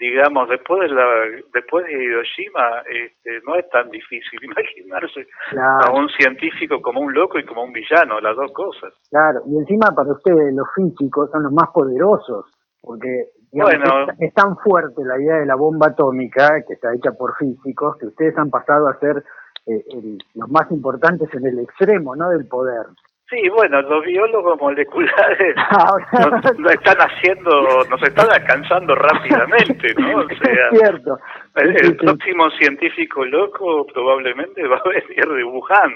digamos, 0.03 0.49
después 0.49 0.91
de 0.91 0.97
la, 0.97 1.07
después 1.55 1.87
de 1.87 1.93
Hiroshima, 1.93 2.83
este, 2.91 3.41
no 3.47 3.55
es 3.55 3.69
tan 3.71 3.89
difícil 3.89 4.41
imaginarse 4.43 5.27
a 5.57 5.93
un 5.93 6.09
científico 6.09 6.83
como 6.83 7.01
un 7.01 7.15
loco 7.15 7.39
y 7.39 7.45
como 7.45 7.63
un 7.63 7.73
villano, 7.73 8.21
las 8.21 8.35
dos 8.35 8.53
cosas. 8.53 8.93
Claro, 9.11 9.43
y 9.47 9.57
encima 9.57 9.95
para 9.95 10.13
ustedes 10.13 10.53
los 10.55 10.67
físicos 10.75 11.31
son 11.31 11.45
los 11.45 11.53
más 11.53 11.71
poderosos, 11.73 12.47
porque 12.81 13.29
bueno, 13.53 14.09
es, 14.19 14.35
tan 14.35 14.57
fuerte 14.57 15.05
la 15.05 15.21
idea 15.21 15.37
de 15.37 15.47
la 15.47 15.55
bomba 15.55 15.89
atómica, 15.89 16.49
que 16.67 16.75
está 16.75 16.93
hecha 16.95 17.13
por 17.13 17.37
físicos, 17.37 17.97
que 17.99 18.07
ustedes 18.07 18.37
han 18.37 18.51
pasado 18.51 18.89
a 18.89 18.99
ser 18.99 19.23
eh, 19.67 19.85
los 20.35 20.51
más 20.51 20.69
importantes 20.73 21.29
en 21.35 21.47
el 21.47 21.61
extremo 21.61 22.17
¿no? 22.17 22.31
del 22.31 22.49
poder. 22.49 22.87
Sí, 23.33 23.49
bueno, 23.49 23.81
los 23.81 24.05
biólogos 24.05 24.61
moleculares 24.61 25.57
nos, 26.59 26.71
están 26.71 26.99
haciendo, 26.99 27.51
nos 27.89 28.03
están 28.03 28.31
alcanzando 28.31 28.95
rápidamente, 28.95 29.95
¿no? 29.97 30.19
O 30.19 30.29
sea, 30.43 30.69
es 30.71 30.79
cierto. 30.79 31.19
El, 31.55 31.97
próximo 31.97 32.51
científico 32.51 33.25
loco 33.25 33.87
probablemente 33.87 34.69
va 34.69 34.77
a 34.77 34.89
venir 34.89 35.27
de 35.27 35.45
Wuhan, 35.45 35.93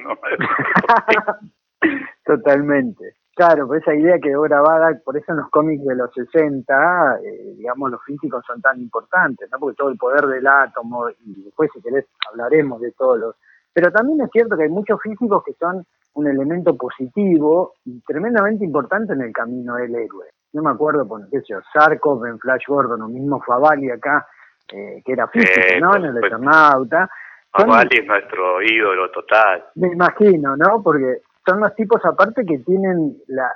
Totalmente. 2.25 3.17
Claro, 3.35 3.67
pues 3.67 3.83
esa 3.83 3.95
idea 3.95 4.19
quedó 4.19 4.41
grabada, 4.41 4.99
por 5.05 5.19
eso 5.19 5.33
en 5.33 5.37
los 5.37 5.51
cómics 5.51 5.85
de 5.85 5.95
los 5.95 6.11
60, 6.15 7.19
eh, 7.23 7.55
digamos, 7.59 7.91
los 7.91 8.03
físicos 8.03 8.43
son 8.47 8.63
tan 8.63 8.81
importantes, 8.81 9.47
¿no? 9.53 9.59
Porque 9.59 9.77
todo 9.77 9.91
el 9.91 9.99
poder 9.99 10.25
del 10.25 10.47
átomo, 10.47 11.11
y 11.11 11.43
después 11.45 11.69
si 11.75 11.83
querés 11.83 12.07
hablaremos 12.31 12.81
de 12.81 12.93
todos 12.93 13.19
los... 13.19 13.37
Pero 13.75 13.93
también 13.93 14.23
es 14.23 14.31
cierto 14.31 14.57
que 14.57 14.63
hay 14.63 14.71
muchos 14.71 14.99
físicos 15.03 15.45
que 15.45 15.53
son 15.61 15.85
un 16.17 16.27
elemento 16.27 16.77
positivo 16.77 17.75
y 17.85 18.01
tremendamente 18.01 18.65
importante 18.65 19.13
en 19.13 19.21
el 19.21 19.33
camino 19.33 19.77
del 19.77 19.95
héroe. 19.95 20.27
No 20.55 20.63
me 20.63 20.71
acuerdo, 20.71 21.07
por 21.07 21.29
qué 21.29 21.41
sé 21.41 21.47
yo, 21.51 21.59
Sarkov 21.73 22.25
en 22.25 22.39
Flash 22.39 22.65
Gordon, 22.67 23.03
o 23.03 23.09
mismo 23.09 23.41
Favali 23.43 23.91
acá, 23.91 24.27
eh, 24.73 25.03
que 25.05 25.13
era 25.13 25.29
físico, 25.29 25.61
¿no? 25.81 25.97
En 25.97 26.05
el 26.07 26.17
Eternauta. 26.17 27.09
Favali 27.53 27.99
es 27.99 28.07
nuestro 28.07 28.63
ídolo 28.63 29.11
total. 29.11 29.65
Me 29.75 29.89
imagino, 29.89 30.57
¿no? 30.57 30.83
Porque 30.83 31.21
son 31.47 31.61
los 31.61 31.75
tipos 31.75 32.03
aparte 32.05 32.45
que 32.47 32.59
tienen 32.61 33.17
la 33.29 33.53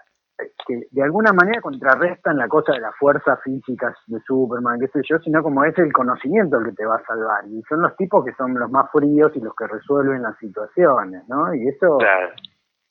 que 0.66 0.80
de 0.90 1.02
alguna 1.02 1.32
manera 1.32 1.60
contrarrestan 1.60 2.36
la 2.36 2.48
cosa 2.48 2.72
de 2.72 2.80
las 2.80 2.94
fuerzas 2.96 3.38
físicas 3.42 3.94
de 4.06 4.20
Superman, 4.20 4.78
qué 4.80 4.88
sé 4.88 5.00
yo, 5.08 5.18
sino 5.18 5.42
como 5.42 5.64
es 5.64 5.76
el 5.78 5.92
conocimiento 5.92 6.58
el 6.58 6.66
que 6.66 6.72
te 6.72 6.86
va 6.86 6.96
a 6.96 7.04
salvar. 7.04 7.44
Y 7.48 7.62
son 7.68 7.82
los 7.82 7.96
tipos 7.96 8.24
que 8.24 8.32
son 8.34 8.54
los 8.54 8.70
más 8.70 8.90
fríos 8.90 9.32
y 9.34 9.40
los 9.40 9.54
que 9.54 9.66
resuelven 9.66 10.22
las 10.22 10.36
situaciones, 10.38 11.22
¿no? 11.28 11.54
Y 11.54 11.68
eso 11.68 11.98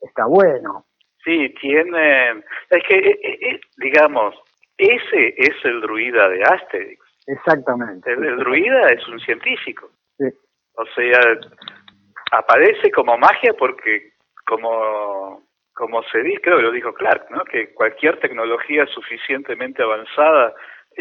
está 0.02 0.26
bueno. 0.26 0.86
Sí, 1.24 1.54
tiene... 1.62 2.44
Es 2.70 2.84
que, 2.88 2.98
eh, 2.98 3.20
eh, 3.24 3.38
eh, 3.42 3.60
digamos, 3.78 4.36
ese 4.78 5.34
es 5.38 5.66
el 5.66 5.82
druida 5.82 6.30
de 6.30 6.44
Asterix. 6.44 7.04
Exactamente. 7.28 8.12
El, 8.12 8.38
druida 8.38 8.88
es 8.90 9.08
un 9.08 9.20
científico. 9.20 9.90
Sí. 10.18 10.26
O 10.74 10.86
sea, 10.96 11.20
aparece 12.32 12.90
como 12.92 13.18
magia 13.18 13.54
porque 13.54 14.14
como 14.46 15.44
como 15.80 16.04
se 16.12 16.22
dice, 16.22 16.42
creo 16.42 16.58
que 16.58 16.64
lo 16.64 16.72
dijo 16.74 16.94
Clark, 16.94 17.32
¿no? 17.32 17.46
que 17.46 17.74
cualquier 17.74 18.20
tecnología 18.20 18.86
suficientemente 18.88 19.82
avanzada 19.82 20.54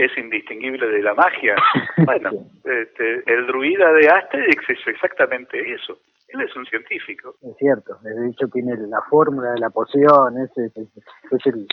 es 0.05 0.17
indistinguible 0.17 0.87
de 0.87 1.02
la 1.02 1.14
magia. 1.14 1.57
Bueno, 2.05 2.31
este, 2.64 3.23
el 3.26 3.47
druida 3.47 3.93
de 3.93 4.09
Asterix 4.09 4.71
es 4.71 4.87
exactamente 4.87 5.59
eso. 5.73 5.99
Él 6.28 6.40
es 6.43 6.55
un 6.57 6.64
científico. 6.67 7.35
Es 7.43 7.57
cierto, 7.59 7.99
de 8.02 8.28
hecho 8.28 8.49
tiene 8.49 8.76
la 8.76 9.02
fórmula 9.11 9.50
de 9.52 9.61
la 9.61 9.71
poción, 9.71 10.38
es, 10.38 10.50
es, 10.57 11.47
el, 11.47 11.67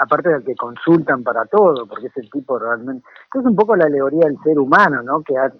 aparte 0.00 0.30
del 0.30 0.44
que 0.44 0.54
consultan 0.54 1.22
para 1.22 1.44
todo, 1.46 1.86
porque 1.86 2.06
es 2.06 2.16
el 2.16 2.30
tipo 2.30 2.58
realmente... 2.58 3.04
Es 3.34 3.44
un 3.44 3.56
poco 3.56 3.76
la 3.76 3.86
alegoría 3.86 4.26
del 4.26 4.38
ser 4.44 4.58
humano, 4.58 5.02
¿no? 5.02 5.22
Que 5.22 5.36
ha, 5.36 5.52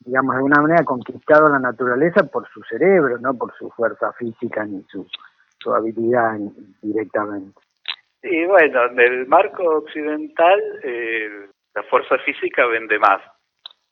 digamos, 0.00 0.34
de 0.34 0.38
alguna 0.38 0.62
manera 0.62 0.84
conquistado 0.84 1.48
la 1.48 1.58
naturaleza 1.58 2.22
por 2.24 2.48
su 2.48 2.62
cerebro, 2.62 3.18
no 3.18 3.34
por 3.34 3.52
su 3.58 3.70
fuerza 3.70 4.12
física 4.12 4.64
ni 4.64 4.82
su 4.84 5.06
su 5.66 5.74
habilidad 5.74 6.38
directamente. 6.80 7.60
Y 8.30 8.44
bueno, 8.46 8.86
en 8.86 9.00
el 9.00 9.26
marco 9.26 9.62
occidental 9.78 10.60
eh, 10.82 11.48
la 11.74 11.82
fuerza 11.84 12.18
física 12.18 12.66
vende 12.66 12.98
más. 12.98 13.22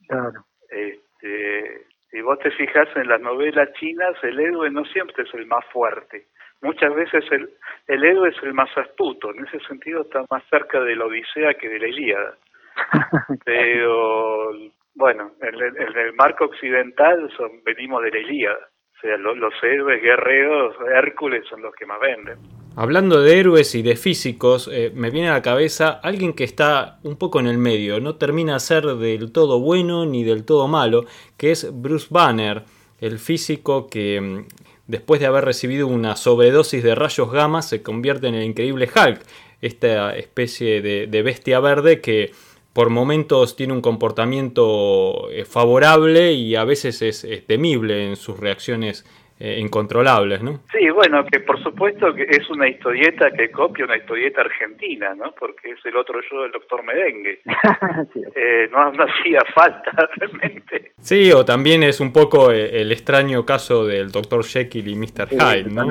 Claro. 0.09 0.45
Este, 0.69 1.87
si 2.11 2.21
vos 2.21 2.39
te 2.39 2.51
fijas 2.53 2.89
en 2.97 3.09
las 3.09 3.21
novelas 3.21 3.73
chinas, 3.75 4.17
el 4.23 4.39
héroe 4.39 4.71
no 4.71 4.85
siempre 4.87 5.25
es 5.25 5.35
el 5.35 5.47
más 5.47 5.65
fuerte. 5.73 6.27
Muchas 6.63 6.95
veces 6.95 7.25
el, 7.31 7.51
el 7.87 8.05
héroe 8.05 8.31
es 8.31 8.43
el 8.43 8.55
más 8.55 8.71
astuto. 8.77 9.31
En 9.31 9.47
ese 9.47 9.61
sentido 9.61 10.03
está 10.03 10.25
más 10.31 10.43
cerca 10.49 10.81
de 10.81 10.97
la 10.97 11.07
Odisea 11.07 11.55
que 11.55 11.69
de 11.69 11.79
la 11.79 11.89
Ilíada. 11.89 12.37
Pero 13.45 14.53
bueno, 14.95 15.33
en, 15.41 15.55
en 15.55 15.99
el 15.99 16.13
marco 16.15 16.47
occidental 16.47 17.31
son, 17.37 17.63
venimos 17.65 18.03
de 18.03 18.11
la 18.11 18.19
Ilíada 18.19 18.69
sea, 19.05 19.19
los, 19.19 19.55
héroes 19.63 20.03
guerreros, 20.03 20.75
Hércules 20.95 21.45
son 21.49 21.61
los 21.61 21.75
que 21.75 21.85
más 21.85 22.01
venden. 22.01 22.39
Hablando 22.77 23.23
de 23.23 23.39
héroes 23.39 23.75
y 23.75 23.83
de 23.83 23.97
físicos, 23.97 24.69
eh, 24.73 24.91
me 24.95 25.11
viene 25.11 25.29
a 25.29 25.35
la 25.35 25.43
cabeza 25.43 25.91
alguien 25.91 26.33
que 26.33 26.45
está 26.45 26.99
un 27.05 27.17
poco 27.17 27.39
en 27.39 27.47
el 27.47 27.57
medio, 27.57 28.01
no 28.01 28.17
termina 28.17 28.57
a 28.57 28.61
ser 28.61 28.85
del 28.97 29.31
todo 29.31 29.61
bueno 29.61 30.07
ni 30.07 30.25
del 30.25 30.45
todo 30.45 30.67
malo, 30.67 31.05
que 31.37 31.53
es 31.53 31.69
Bruce 31.73 32.09
Banner, 32.11 32.65
el 33.01 33.19
físico 33.19 33.87
que 33.87 34.21
mm, 34.21 34.47
después 34.89 35.21
de 35.21 35.27
haber 35.27 35.45
recibido 35.45 35.87
una 35.87 36.17
sobredosis 36.17 36.83
de 36.83 36.95
rayos 36.95 37.31
gamma 37.31 37.63
se 37.63 37.83
convierte 37.83 38.27
en 38.27 38.35
el 38.35 38.45
increíble 38.45 38.89
Hulk, 38.95 39.21
esta 39.63 40.17
especie 40.17 40.83
de 40.83 41.23
bestia 41.23 41.59
verde 41.61 42.01
que 42.01 42.33
por 42.75 42.91
momentos 42.91 43.55
tiene 43.55 43.73
un 43.73 43.81
comportamiento 43.81 45.31
eh, 45.31 45.45
favorable 45.45 46.33
y 46.33 46.57
a 46.57 46.65
veces 46.65 47.01
es, 47.03 47.25
temible 47.47 48.09
en 48.09 48.17
sus 48.17 48.39
reacciones 48.39 49.07
eh, 49.41 49.59
incontrolables, 49.59 50.43
¿no? 50.43 50.61
Sí, 50.71 50.89
bueno, 50.91 51.25
que 51.27 51.41
por 51.41 51.61
supuesto 51.61 52.15
que 52.15 52.23
es 52.23 52.49
una 52.51 52.69
historieta 52.69 53.33
que 53.33 53.51
copia 53.51 53.85
una 53.85 53.97
historieta 53.97 54.43
argentina, 54.43 55.13
¿no? 55.17 55.35
Porque 55.37 55.71
es 55.73 55.85
el 55.85 55.97
otro 55.97 56.21
yo 56.31 56.43
del 56.43 56.53
doctor 56.53 56.85
Merengue. 56.85 57.41
Eh, 58.37 58.69
no, 58.71 58.93
hacía 59.05 59.41
falta 59.55 60.09
realmente. 60.17 60.93
Sí, 61.01 61.31
o 61.33 61.45
también 61.45 61.83
es 61.83 62.01
un 62.01 62.13
poco 62.13 62.51
eh, 62.51 62.81
el 62.81 62.91
extraño 62.91 63.47
caso 63.47 63.87
del 63.87 64.11
doctor 64.11 64.45
Jekyll 64.45 64.89
y 64.89 64.97
Mr. 64.97 65.29
Hyde, 65.31 65.71
¿no? 65.71 65.87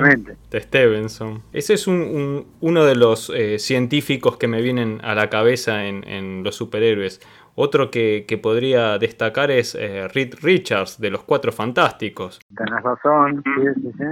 De 0.49 0.59
Stevenson. 0.59 1.41
Ese 1.53 1.75
es 1.75 1.87
un, 1.87 2.45
uno 2.59 2.85
de 2.85 2.95
los 2.95 3.31
científicos 3.57 4.37
que 4.37 4.47
me 4.47 4.61
vienen 4.61 4.99
a 5.03 5.15
la 5.15 5.29
cabeza 5.29 5.85
en, 5.85 6.07
en 6.07 6.43
los 6.43 6.55
superhéroes. 6.55 7.21
Otro 7.55 7.91
que, 7.91 8.25
que 8.27 8.37
podría 8.37 8.97
destacar 8.97 9.51
es 9.51 9.75
eh, 9.75 10.07
Reed 10.07 10.35
Richards, 10.41 10.99
de 10.99 11.11
los 11.11 11.23
Cuatro 11.23 11.51
Fantásticos. 11.51 12.39
Tenés 12.55 12.83
razón, 12.83 13.43
sí, 13.43 13.81
sí, 13.81 13.91
sí. 13.97 14.05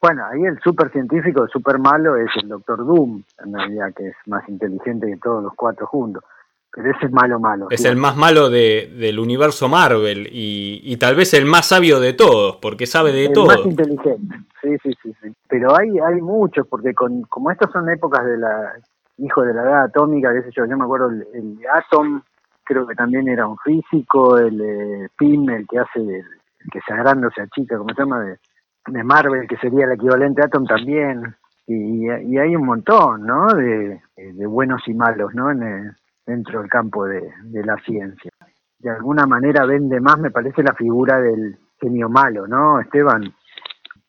Bueno, 0.00 0.24
ahí 0.30 0.44
el 0.44 0.58
super 0.60 0.90
científico, 0.92 1.42
el 1.42 1.50
super 1.50 1.78
malo, 1.78 2.14
es 2.16 2.30
el 2.40 2.48
Doctor 2.48 2.86
Doom, 2.86 3.22
en 3.44 3.52
realidad, 3.52 3.92
que 3.96 4.08
es 4.08 4.16
más 4.26 4.48
inteligente 4.48 5.08
que 5.08 5.16
todos 5.16 5.42
los 5.42 5.54
cuatro 5.54 5.86
juntos. 5.86 6.22
Pero 6.70 6.92
ese 6.92 7.06
es 7.06 7.12
malo, 7.12 7.40
malo. 7.40 7.66
Es 7.70 7.84
el 7.84 7.96
más 7.96 8.16
malo 8.16 8.48
de, 8.48 8.94
del 8.96 9.18
universo 9.18 9.68
Marvel 9.68 10.28
y, 10.30 10.80
y, 10.84 10.96
tal 10.98 11.16
vez 11.16 11.34
el 11.34 11.46
más 11.46 11.66
sabio 11.66 11.98
de 11.98 12.12
todos, 12.12 12.56
porque 12.56 12.86
sabe 12.86 13.10
de 13.10 13.30
todo. 13.30 13.50
El 13.50 13.58
más 13.58 13.66
inteligente, 13.66 14.36
sí, 14.62 14.76
sí, 14.84 14.92
sí. 15.02 15.12
sí. 15.20 15.32
Pero 15.48 15.74
hay, 15.76 15.88
hay 15.98 16.20
muchos, 16.20 16.68
porque 16.68 16.94
con, 16.94 17.22
como 17.22 17.50
estas 17.50 17.72
son 17.72 17.88
épocas 17.88 18.24
de 18.24 18.36
la 18.36 18.74
hijo 19.18 19.42
de 19.42 19.54
la 19.54 19.62
edad 19.62 19.82
atómica, 19.84 20.32
qué 20.32 20.42
sé 20.42 20.50
yo, 20.56 20.64
yo 20.64 20.76
me 20.76 20.84
acuerdo 20.84 21.08
el, 21.08 21.26
el 21.34 21.58
Atom, 21.72 22.22
creo 22.68 22.86
que 22.86 22.94
también 22.94 23.26
era 23.28 23.46
un 23.46 23.56
físico, 23.58 24.38
el 24.38 24.60
eh, 24.60 25.08
Pim, 25.18 25.48
el 25.48 25.66
que 25.66 25.78
hace, 25.78 26.00
el, 26.00 26.24
que 26.70 26.80
se 26.86 26.92
agranda 26.92 27.28
o 27.28 27.30
se 27.30 27.42
achica, 27.42 27.78
como 27.78 27.94
se 27.94 28.02
llama, 28.02 28.20
de, 28.20 28.38
de, 28.86 29.02
Marvel, 29.02 29.48
que 29.48 29.56
sería 29.56 29.86
el 29.86 29.92
equivalente 29.92 30.42
a 30.42 30.44
Atom 30.44 30.66
también, 30.66 31.34
y, 31.66 32.04
y 32.04 32.38
hay 32.38 32.54
un 32.54 32.66
montón, 32.66 33.26
¿no?, 33.26 33.46
de, 33.54 34.00
de 34.16 34.46
buenos 34.46 34.86
y 34.86 34.92
malos, 34.92 35.34
¿no?, 35.34 35.50
en 35.50 35.96
dentro 36.26 36.60
del 36.60 36.68
campo 36.68 37.06
de, 37.06 37.22
de 37.44 37.64
la 37.64 37.76
ciencia. 37.78 38.30
De 38.78 38.90
alguna 38.90 39.26
manera 39.26 39.64
vende 39.64 39.98
más, 39.98 40.18
me 40.18 40.30
parece, 40.30 40.62
la 40.62 40.74
figura 40.74 41.18
del 41.18 41.56
genio 41.80 42.10
malo, 42.10 42.46
¿no, 42.46 42.80
Esteban? 42.80 43.22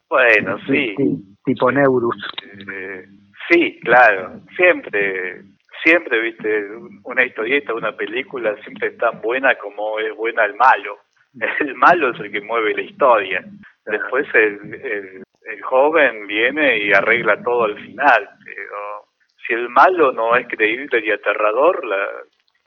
Bueno, 0.10 0.58
sí. 0.68 0.96
tipo 1.46 1.72
Neurus. 1.72 2.18
Eh, 2.44 3.06
sí, 3.50 3.80
claro. 3.82 4.42
Siempre 4.56 5.44
siempre, 5.84 6.22
viste, 6.22 6.68
una 7.04 7.26
historieta, 7.26 7.74
una 7.74 7.96
película 7.96 8.56
siempre 8.64 8.90
es 8.90 8.98
tan 8.98 9.22
buena 9.22 9.56
como 9.56 10.00
es 10.00 10.16
buena 10.16 10.46
el 10.46 10.56
malo. 10.56 10.98
El 11.60 11.76
malo 11.76 12.12
es 12.12 12.20
el 12.20 12.32
que 12.32 12.42
mueve 12.42 12.74
la 12.74 12.82
historia. 12.82 13.46
Después 13.86 14.28
el, 14.34 14.74
el, 14.74 15.62
joven 15.64 16.28
viene 16.28 16.78
y 16.78 16.94
arregla 16.94 17.42
todo 17.44 17.66
al 17.66 17.76
final. 17.76 18.30
Pero 18.44 19.08
si 19.46 19.54
el 19.54 19.70
malo 19.70 20.12
no 20.12 20.36
es 20.36 20.48
creíble 20.48 21.04
y 21.06 21.12
aterrador, 21.12 21.86
la, 21.86 22.08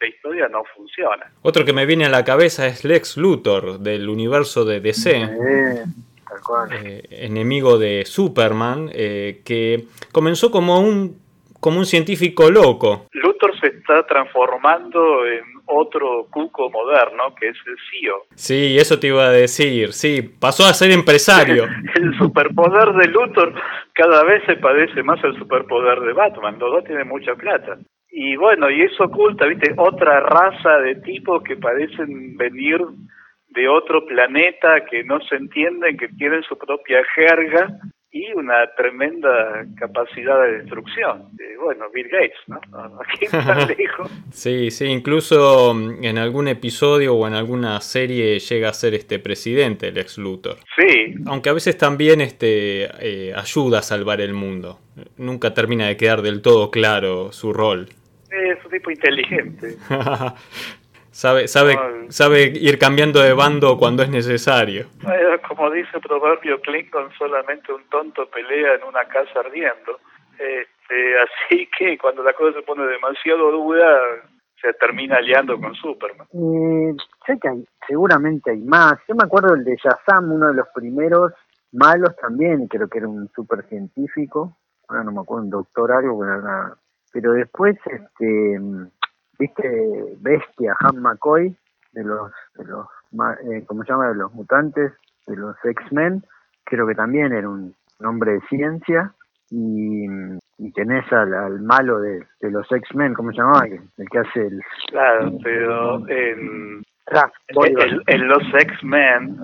la 0.00 0.08
historia 0.08 0.48
no 0.48 0.62
funciona. 0.74 1.30
Otro 1.42 1.64
que 1.64 1.72
me 1.72 1.86
viene 1.86 2.06
a 2.06 2.08
la 2.08 2.24
cabeza 2.24 2.66
es 2.66 2.84
Lex 2.84 3.16
Luthor 3.16 3.78
del 3.78 4.08
universo 4.08 4.64
de 4.64 4.80
DC. 4.80 5.28
Eh, 6.82 7.02
enemigo 7.10 7.78
de 7.78 8.04
Superman, 8.04 8.90
eh, 8.92 9.42
que 9.44 9.84
comenzó 10.12 10.50
como 10.50 10.80
un 10.80 11.21
como 11.62 11.78
un 11.78 11.86
científico 11.86 12.50
loco. 12.50 13.06
Luthor 13.12 13.56
se 13.60 13.68
está 13.68 14.04
transformando 14.04 15.24
en 15.24 15.44
otro 15.66 16.26
cuco 16.28 16.68
moderno, 16.68 17.32
que 17.38 17.50
es 17.50 17.56
el 17.64 17.76
CEO. 17.88 18.16
Sí, 18.34 18.76
eso 18.76 18.98
te 18.98 19.06
iba 19.06 19.26
a 19.26 19.30
decir, 19.30 19.92
sí, 19.92 20.22
pasó 20.22 20.64
a 20.64 20.74
ser 20.74 20.90
empresario. 20.90 21.68
el 21.94 22.18
superpoder 22.18 22.92
de 22.94 23.06
Luthor 23.06 23.54
cada 23.92 24.24
vez 24.24 24.42
se 24.44 24.56
parece 24.56 25.04
más 25.04 25.22
al 25.22 25.38
superpoder 25.38 26.00
de 26.00 26.12
Batman, 26.12 26.58
los 26.58 26.72
dos 26.72 26.84
tienen 26.84 27.06
mucha 27.06 27.36
plata. 27.36 27.78
Y 28.10 28.34
bueno, 28.34 28.68
y 28.68 28.82
eso 28.82 29.04
oculta, 29.04 29.46
viste, 29.46 29.72
otra 29.76 30.18
raza 30.18 30.78
de 30.78 30.96
tipos 30.96 31.44
que 31.44 31.56
parecen 31.56 32.36
venir 32.36 32.80
de 33.50 33.68
otro 33.68 34.04
planeta, 34.04 34.84
que 34.90 35.04
no 35.04 35.20
se 35.20 35.36
entienden, 35.36 35.96
que 35.96 36.08
tienen 36.08 36.42
su 36.42 36.58
propia 36.58 37.04
jerga 37.14 37.68
y 38.12 38.30
una 38.34 38.66
tremenda 38.76 39.64
capacidad 39.76 40.42
de 40.42 40.58
destrucción. 40.58 41.30
Eh, 41.40 41.56
bueno, 41.58 41.86
Bill 41.92 42.08
Gates, 42.08 42.38
¿no? 42.46 42.60
Aquí 43.00 43.26
tan 43.26 43.68
lejos. 43.78 44.10
Sí, 44.30 44.70
sí, 44.70 44.84
incluso 44.84 45.72
mm, 45.74 46.04
en 46.04 46.18
algún 46.18 46.48
episodio 46.48 47.14
o 47.14 47.26
en 47.26 47.32
alguna 47.32 47.80
serie 47.80 48.38
llega 48.38 48.68
a 48.68 48.74
ser 48.74 48.94
este 48.94 49.18
presidente, 49.18 49.88
el 49.88 49.96
ex 49.96 50.18
Luthor. 50.18 50.58
Sí. 50.76 51.14
Aunque 51.26 51.48
a 51.48 51.54
veces 51.54 51.78
también 51.78 52.20
este, 52.20 52.84
eh, 53.00 53.32
ayuda 53.34 53.78
a 53.78 53.82
salvar 53.82 54.20
el 54.20 54.34
mundo. 54.34 54.78
Nunca 55.16 55.54
termina 55.54 55.88
de 55.88 55.96
quedar 55.96 56.20
del 56.20 56.42
todo 56.42 56.70
claro 56.70 57.32
su 57.32 57.54
rol. 57.54 57.88
Es 58.30 58.62
un 58.64 58.70
tipo 58.70 58.90
inteligente. 58.90 59.76
sabe, 61.12 61.46
sabe, 61.46 61.76
sabe 62.08 62.52
ir 62.54 62.78
cambiando 62.78 63.20
de 63.20 63.32
bando 63.32 63.78
cuando 63.78 64.02
es 64.02 64.10
necesario. 64.10 64.86
como 65.46 65.70
dice 65.70 65.90
el 65.94 66.00
proverbio 66.00 66.60
Clinton, 66.60 67.10
solamente 67.16 67.72
un 67.72 67.84
tonto 67.88 68.28
pelea 68.30 68.74
en 68.74 68.84
una 68.84 69.04
casa 69.04 69.40
ardiendo. 69.40 70.00
Este, 70.38 71.20
así 71.20 71.68
que 71.78 71.96
cuando 71.98 72.22
la 72.22 72.32
cosa 72.32 72.58
se 72.58 72.62
pone 72.62 72.84
demasiado 72.86 73.52
dura, 73.52 74.00
se 74.60 74.72
termina 74.74 75.16
aliando 75.16 75.60
con 75.60 75.74
Superman. 75.74 76.26
Eh, 76.32 76.94
sé 77.26 77.38
que 77.40 77.48
hay, 77.48 77.64
seguramente 77.86 78.50
hay 78.50 78.60
más. 78.60 78.94
Yo 79.08 79.14
me 79.14 79.24
acuerdo 79.24 79.54
del 79.54 79.64
de 79.64 79.76
Shazam, 79.76 80.32
uno 80.32 80.48
de 80.48 80.54
los 80.54 80.68
primeros 80.74 81.32
malos 81.72 82.14
también, 82.16 82.68
creo 82.68 82.88
que 82.88 82.98
era 82.98 83.08
un 83.08 83.28
super 83.34 83.64
científico. 83.68 84.56
Ahora 84.88 85.04
no 85.04 85.12
me 85.12 85.20
acuerdo, 85.20 85.44
un 85.44 85.50
doctor 85.50 85.92
algo, 85.92 86.20
pero, 86.20 86.76
pero 87.12 87.32
después, 87.32 87.76
este, 87.86 88.58
viste, 89.42 90.16
Bestia, 90.20 90.76
Han 90.80 91.00
McCoy, 91.00 91.54
de 91.92 92.04
los, 92.04 92.32
de 92.56 92.64
los 92.64 92.86
eh, 93.50 93.64
¿cómo 93.66 93.84
se 93.84 93.92
llama? 93.92 94.08
De 94.08 94.14
los 94.14 94.32
mutantes, 94.32 94.92
de 95.26 95.36
los 95.36 95.56
X-Men, 95.64 96.24
creo 96.64 96.86
que 96.86 96.94
también 96.94 97.32
era 97.32 97.48
un 97.48 97.74
hombre 98.00 98.32
de 98.32 98.40
ciencia 98.48 99.12
y, 99.50 100.06
y 100.58 100.72
tenés 100.72 101.04
al, 101.12 101.60
malo 101.60 102.00
de, 102.00 102.24
los 102.40 102.70
X-Men, 102.70 103.14
¿cómo 103.14 103.30
se 103.32 103.38
llamaba? 103.38 103.66
El 103.66 104.08
que 104.08 104.18
hace 104.18 104.46
el... 104.46 104.62
Claro, 104.88 105.32
pero 105.42 106.08
en, 106.08 106.82
en, 108.06 108.28
los 108.28 108.42
X-Men, 108.54 109.38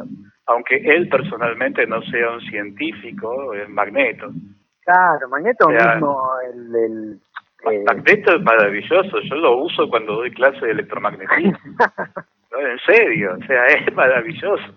aunque 0.47 0.76
él 0.76 1.09
personalmente 1.09 1.87
no 1.87 2.00
sea 2.02 2.33
un 2.33 2.40
científico, 2.40 3.52
es 3.55 3.69
Magneto. 3.69 4.31
Claro, 4.85 5.28
Magneto 5.28 5.69
mismo, 5.69 6.31
el... 6.52 6.75
el 6.75 7.21
eh, 7.71 7.83
Magneto 7.87 8.37
es 8.37 8.43
maravilloso, 8.43 9.21
yo 9.21 9.35
lo 9.37 9.59
uso 9.59 9.88
cuando 9.88 10.17
doy 10.17 10.31
clase 10.31 10.65
de 10.67 10.73
electromagnetismo. 10.73 11.59
no, 12.53 12.59
en 12.59 12.79
serio, 12.87 13.37
o 13.41 13.47
sea, 13.47 13.67
es 13.67 13.95
maravilloso 13.95 14.75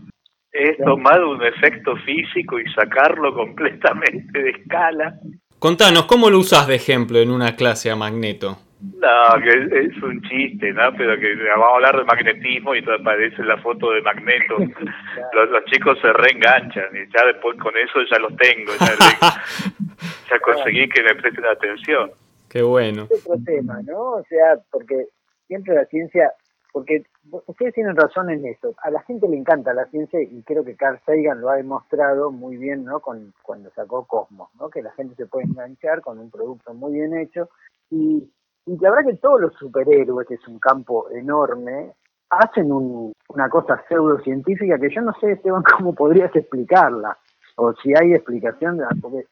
es 0.51 0.77
tomar 0.77 1.23
un 1.23 1.41
efecto 1.43 1.95
físico 1.97 2.59
y 2.59 2.69
sacarlo 2.73 3.33
completamente 3.33 4.41
de 4.41 4.49
escala. 4.49 5.15
Contanos, 5.59 6.05
¿cómo 6.05 6.29
lo 6.29 6.39
usas 6.39 6.67
de 6.67 6.75
ejemplo 6.75 7.19
en 7.19 7.31
una 7.31 7.55
clase 7.55 7.89
a 7.89 7.95
Magneto? 7.95 8.57
No, 8.81 9.41
que 9.43 9.49
es 9.49 10.01
un 10.01 10.21
chiste, 10.23 10.73
¿no? 10.73 10.91
Pero 10.97 11.19
que 11.19 11.35
vamos 11.35 11.67
a 11.71 11.75
hablar 11.75 11.97
de 11.97 12.03
magnetismo 12.03 12.73
y 12.73 12.79
aparece 12.79 13.43
la 13.43 13.57
foto 13.57 13.91
de 13.91 14.01
Magneto. 14.01 14.57
los, 15.33 15.65
chicos 15.65 15.99
se 16.01 16.11
reenganchan 16.11 16.89
y 16.93 17.11
ya 17.15 17.25
después 17.27 17.59
con 17.59 17.73
eso 17.77 17.99
ya 18.09 18.17
los 18.17 18.35
tengo, 18.37 18.71
ya, 18.79 18.95
ya 20.31 20.39
conseguí 20.39 20.89
que 20.89 21.03
me 21.03 21.13
presten 21.13 21.45
atención. 21.45 22.11
Qué 22.51 22.61
bueno. 22.63 23.07
Es 23.09 23.25
otro 23.25 23.41
tema, 23.45 23.81
¿no? 23.81 24.11
O 24.11 24.23
sea, 24.27 24.59
porque 24.69 25.07
siempre 25.47 25.73
la 25.73 25.85
ciencia 25.85 26.33
porque 26.73 27.03
ustedes 27.47 27.73
tienen 27.73 27.95
razón 27.95 28.29
en 28.29 28.45
eso. 28.45 28.73
A 28.83 28.91
la 28.91 29.01
gente 29.03 29.27
le 29.27 29.37
encanta 29.37 29.73
la 29.73 29.85
ciencia 29.85 30.21
y 30.21 30.41
creo 30.43 30.63
que 30.63 30.75
Carl 30.75 30.99
Sagan 31.05 31.39
lo 31.39 31.49
ha 31.49 31.55
demostrado 31.55 32.31
muy 32.31 32.57
bien, 32.57 32.83
¿no? 32.83 32.99
Con, 32.99 33.33
cuando 33.41 33.69
sacó 33.71 34.05
Cosmos, 34.05 34.49
¿no? 34.59 34.69
Que 34.69 34.81
la 34.81 34.91
gente 34.91 35.15
se 35.15 35.27
puede 35.27 35.45
enganchar 35.45 36.01
con 36.01 36.19
un 36.19 36.29
producto 36.29 36.73
muy 36.73 36.93
bien 36.93 37.17
hecho 37.17 37.49
y, 37.89 38.29
y 38.65 38.77
la 38.79 38.91
verdad 38.91 39.11
que 39.11 39.17
todos 39.17 39.41
los 39.41 39.53
superhéroes, 39.55 40.27
que 40.27 40.35
es 40.35 40.47
un 40.47 40.59
campo 40.59 41.09
enorme, 41.09 41.93
hacen 42.29 42.71
una 42.71 43.49
cosa 43.49 43.81
pseudocientífica 43.87 44.77
que 44.77 44.93
yo 44.93 45.01
no 45.01 45.13
sé, 45.19 45.33
Esteban, 45.33 45.63
cómo 45.77 45.93
podrías 45.93 46.35
explicarla 46.35 47.17
o 47.61 47.73
si 47.75 47.93
hay 47.93 48.13
explicación. 48.13 48.79
Porque, 48.99 49.23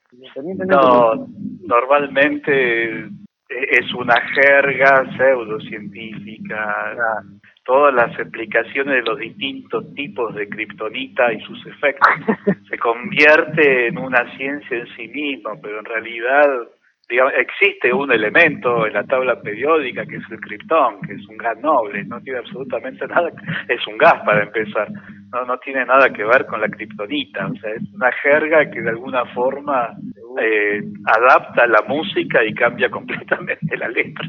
no, 0.67 1.27
normalmente 1.63 3.09
es 3.49 3.93
una 3.95 4.15
jerga 4.35 5.05
pseudocientífica. 5.17 7.23
Todas 7.63 7.93
las 7.93 8.19
explicaciones 8.19 8.95
de 8.95 9.01
los 9.01 9.19
distintos 9.19 9.93
tipos 9.95 10.33
de 10.35 10.47
kriptonita 10.47 11.33
y 11.33 11.41
sus 11.41 11.65
efectos 11.65 12.13
se 12.69 12.77
convierte 12.77 13.87
en 13.87 13.97
una 13.97 14.37
ciencia 14.37 14.77
en 14.77 14.87
sí 14.95 15.07
misma, 15.07 15.51
pero 15.61 15.79
en 15.79 15.85
realidad 15.85 16.67
digamos, 17.09 17.33
existe 17.37 17.91
un 17.91 18.11
elemento 18.11 18.85
en 18.85 18.93
la 18.93 19.03
tabla 19.03 19.41
periódica 19.41 20.05
que 20.05 20.17
es 20.17 20.23
el 20.29 20.39
criptón, 20.39 21.01
que 21.01 21.13
es 21.13 21.27
un 21.27 21.37
gas 21.37 21.57
noble, 21.59 22.03
no 22.05 22.21
tiene 22.21 22.39
absolutamente 22.39 23.07
nada, 23.07 23.31
es 23.67 23.87
un 23.87 23.97
gas 23.97 24.21
para 24.23 24.43
empezar, 24.43 24.89
no, 25.31 25.43
no 25.45 25.57
tiene 25.57 25.85
nada 25.85 26.09
que 26.09 26.23
ver 26.23 26.45
con 26.45 26.61
la 26.61 26.69
kriptonita, 26.69 27.47
o 27.47 27.55
sea, 27.55 27.71
es 27.71 27.93
una 27.93 28.11
jerga 28.11 28.69
que 28.69 28.81
de 28.81 28.89
alguna 28.89 29.25
forma 29.33 29.97
eh, 30.39 30.81
adapta 31.05 31.65
la 31.65 31.81
música 31.87 32.43
y 32.43 32.53
cambia 32.53 32.89
completamente 32.91 33.75
la 33.75 33.89
letra. 33.89 34.25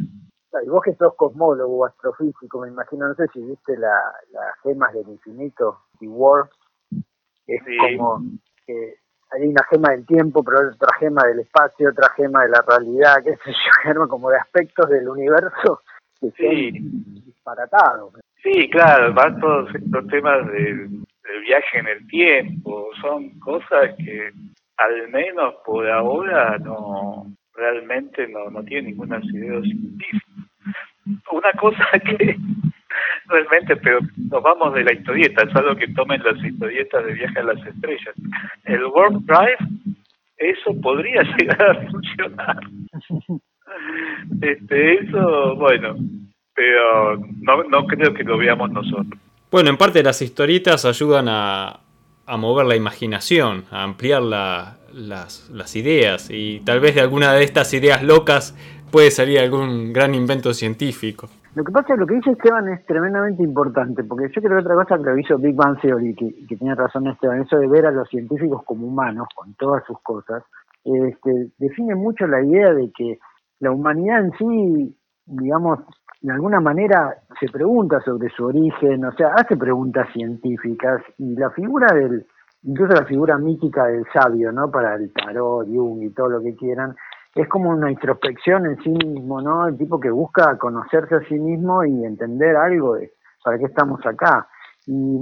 Y 0.64 0.68
vos 0.68 0.82
que 0.82 0.94
sos 0.94 1.14
cosmólogo 1.16 1.78
o 1.78 1.86
astrofísico, 1.86 2.60
me 2.60 2.68
imagino, 2.68 3.06
no 3.06 3.14
sé 3.14 3.26
si 3.32 3.40
viste 3.40 3.76
las 3.78 4.02
la 4.32 4.40
gemas 4.64 4.92
del 4.92 5.08
infinito, 5.08 5.78
y 6.00 6.08
War, 6.08 6.48
es 7.46 7.62
como 7.94 8.20
que 8.66 8.94
hay 9.32 9.46
una 9.46 9.64
gema 9.70 9.90
del 9.90 10.06
tiempo, 10.06 10.42
pero 10.42 10.68
otra 10.68 10.94
gema 10.98 11.22
del 11.26 11.40
espacio, 11.40 11.90
otra 11.90 12.10
gema 12.16 12.42
de 12.42 12.50
la 12.50 12.62
realidad, 12.66 13.22
qué 13.24 13.36
sé 13.36 13.52
yo, 13.52 14.08
como 14.08 14.30
de 14.30 14.38
aspectos 14.38 14.88
del 14.88 15.08
universo 15.08 15.80
que 16.20 16.30
sí. 16.32 16.70
son 16.72 17.24
disparatados. 17.24 18.14
Sí, 18.42 18.68
claro, 18.70 19.12
van 19.12 19.38
todos 19.40 19.74
estos 19.74 20.06
temas 20.08 20.46
del 20.46 21.04
viaje 21.42 21.78
en 21.78 21.88
el 21.88 22.06
tiempo, 22.08 22.88
son 23.00 23.38
cosas 23.40 23.94
que 23.98 24.30
al 24.78 25.08
menos 25.10 25.54
por 25.64 25.88
ahora 25.88 26.56
no 26.58 27.26
realmente 27.54 28.26
no, 28.28 28.50
no 28.50 28.62
tiene 28.64 28.88
ningún 28.88 29.12
asidero 29.12 29.62
científico. 29.62 30.26
Una 31.32 31.52
cosa 31.52 31.84
que 32.04 32.36
realmente, 33.30 33.76
pero 33.76 34.00
nos 34.16 34.42
vamos 34.42 34.74
de 34.74 34.84
la 34.84 34.92
historieta, 34.92 35.44
es 35.44 35.56
algo 35.56 35.76
que 35.76 35.88
tomen 35.88 36.22
las 36.22 36.42
historietas 36.44 37.04
de 37.04 37.12
viaje 37.14 37.38
a 37.38 37.44
las 37.44 37.66
estrellas. 37.66 38.14
El 38.64 38.84
Warp 38.84 39.22
Drive, 39.22 39.58
eso 40.36 40.80
podría 40.80 41.22
llegar 41.38 41.70
a 41.70 41.90
funcionar. 41.90 42.60
Este, 44.42 44.94
eso, 44.94 45.54
bueno, 45.56 45.94
pero 46.54 47.16
no, 47.40 47.62
no 47.64 47.86
creo 47.86 48.12
que 48.12 48.24
lo 48.24 48.36
veamos 48.36 48.68
nosotros. 48.70 49.18
Bueno, 49.50 49.70
en 49.70 49.76
parte 49.76 50.02
las 50.02 50.20
historietas 50.22 50.84
ayudan 50.84 51.28
a, 51.28 51.78
a 52.26 52.36
mover 52.36 52.66
la 52.66 52.74
imaginación, 52.74 53.64
a 53.70 53.84
ampliar 53.84 54.22
la, 54.22 54.76
las, 54.92 55.48
las 55.50 55.76
ideas 55.76 56.28
y 56.30 56.60
tal 56.60 56.80
vez 56.80 56.94
de 56.94 57.00
alguna 57.00 57.32
de 57.32 57.44
estas 57.44 57.72
ideas 57.74 58.02
locas 58.02 58.56
puede 58.90 59.10
salir 59.10 59.38
algún 59.38 59.92
gran 59.92 60.14
invento 60.14 60.52
científico. 60.52 61.30
Lo 61.54 61.64
que 61.64 61.72
pasa 61.72 61.86
es 61.88 61.94
que 61.94 62.00
lo 62.00 62.06
que 62.06 62.14
dice 62.14 62.30
Esteban 62.30 62.68
es 62.68 62.86
tremendamente 62.86 63.42
importante, 63.42 64.04
porque 64.04 64.28
yo 64.32 64.40
creo 64.40 64.58
que 64.58 64.64
otra 64.64 64.74
cosa 64.76 64.96
que 64.98 65.10
lo 65.10 65.18
hizo 65.18 65.36
Big 65.38 65.56
Bang 65.56 65.80
Theory, 65.80 66.14
que, 66.14 66.46
que 66.46 66.56
tiene 66.56 66.76
razón 66.76 67.08
Esteban, 67.08 67.42
eso 67.42 67.58
de 67.58 67.66
ver 67.66 67.86
a 67.86 67.90
los 67.90 68.08
científicos 68.08 68.62
como 68.64 68.86
humanos, 68.86 69.26
con 69.34 69.52
todas 69.54 69.84
sus 69.84 69.98
cosas, 70.00 70.44
este, 70.84 71.50
define 71.58 71.94
mucho 71.96 72.26
la 72.26 72.42
idea 72.42 72.72
de 72.72 72.90
que 72.96 73.18
la 73.58 73.72
humanidad 73.72 74.24
en 74.24 74.32
sí, 74.38 74.96
digamos, 75.26 75.80
de 76.20 76.32
alguna 76.32 76.60
manera 76.60 77.16
se 77.38 77.48
pregunta 77.48 78.00
sobre 78.00 78.28
su 78.30 78.44
origen, 78.44 79.04
o 79.04 79.12
sea, 79.12 79.28
hace 79.34 79.56
preguntas 79.56 80.08
científicas 80.12 81.02
y 81.18 81.34
la 81.34 81.50
figura 81.50 81.92
del, 81.94 82.26
incluso 82.62 82.94
la 82.94 83.06
figura 83.06 83.38
mítica 83.38 83.86
del 83.86 84.04
sabio, 84.12 84.52
¿no? 84.52 84.70
Para 84.70 84.96
el 84.96 85.12
tarot, 85.12 85.66
Jung 85.66 86.02
y 86.02 86.10
todo 86.10 86.28
lo 86.28 86.40
que 86.42 86.54
quieran, 86.54 86.94
es 87.34 87.48
como 87.48 87.70
una 87.70 87.90
introspección 87.90 88.66
en 88.66 88.82
sí 88.82 88.90
mismo, 88.90 89.40
¿no? 89.40 89.68
El 89.68 89.78
tipo 89.78 90.00
que 90.00 90.10
busca 90.10 90.58
conocerse 90.58 91.14
a 91.14 91.28
sí 91.28 91.38
mismo 91.38 91.84
y 91.84 92.04
entender 92.04 92.56
algo 92.56 92.94
de 92.94 93.12
para 93.44 93.58
qué 93.58 93.64
estamos 93.64 94.04
acá. 94.04 94.48
Y 94.86 95.18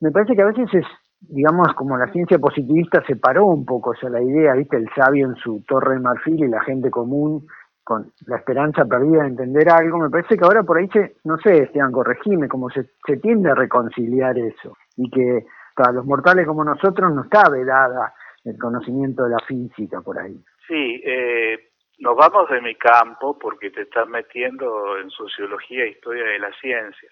me 0.00 0.10
parece 0.10 0.34
que 0.34 0.42
a 0.42 0.46
veces 0.46 0.68
es, 0.72 0.86
digamos, 1.20 1.72
como 1.74 1.96
la 1.96 2.10
ciencia 2.12 2.38
positivista 2.38 3.02
separó 3.06 3.46
un 3.46 3.64
poco, 3.64 3.90
o 3.90 3.94
sea, 3.94 4.10
la 4.10 4.22
idea, 4.22 4.54
¿viste? 4.54 4.76
El 4.76 4.88
sabio 4.94 5.26
en 5.26 5.36
su 5.36 5.62
torre 5.66 5.94
de 5.94 6.00
marfil 6.00 6.44
y 6.44 6.48
la 6.48 6.62
gente 6.62 6.90
común 6.90 7.46
con 7.86 8.12
la 8.26 8.38
esperanza 8.38 8.84
perdida 8.84 9.22
de 9.22 9.28
entender 9.28 9.70
algo, 9.70 9.98
me 9.98 10.10
parece 10.10 10.36
que 10.36 10.44
ahora 10.44 10.64
por 10.64 10.76
ahí 10.76 10.88
se, 10.88 11.18
no 11.22 11.38
sé, 11.38 11.62
Esteban, 11.62 11.92
corregime, 11.92 12.48
como 12.48 12.68
se, 12.68 12.82
tiende 13.22 13.48
a 13.48 13.54
reconciliar 13.54 14.36
eso, 14.36 14.76
y 14.96 15.08
que 15.08 15.46
para 15.76 15.92
los 15.92 16.04
mortales 16.04 16.48
como 16.48 16.64
nosotros 16.64 17.14
no 17.14 17.22
está 17.22 17.48
vedada 17.48 18.12
el 18.42 18.58
conocimiento 18.58 19.22
de 19.22 19.30
la 19.30 19.38
física 19.46 20.00
por 20.00 20.18
ahí. 20.18 20.36
Sí, 20.66 21.00
eh, 21.04 21.68
nos 21.98 22.16
vamos 22.16 22.48
de 22.50 22.60
mi 22.60 22.74
campo 22.74 23.38
porque 23.38 23.70
te 23.70 23.82
estás 23.82 24.08
metiendo 24.08 24.98
en 24.98 25.10
sociología 25.10 25.84
e 25.84 25.90
historia 25.90 26.24
de 26.24 26.38
la 26.38 26.52
ciencia, 26.60 27.10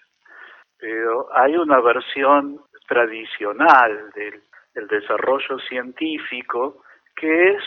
pero 0.77 1.27
hay 1.33 1.55
una 1.55 1.79
versión 1.81 2.61
tradicional 2.87 4.11
del, 4.13 4.41
desarrollo 4.89 5.57
científico 5.69 6.83
que 7.15 7.51
es 7.51 7.63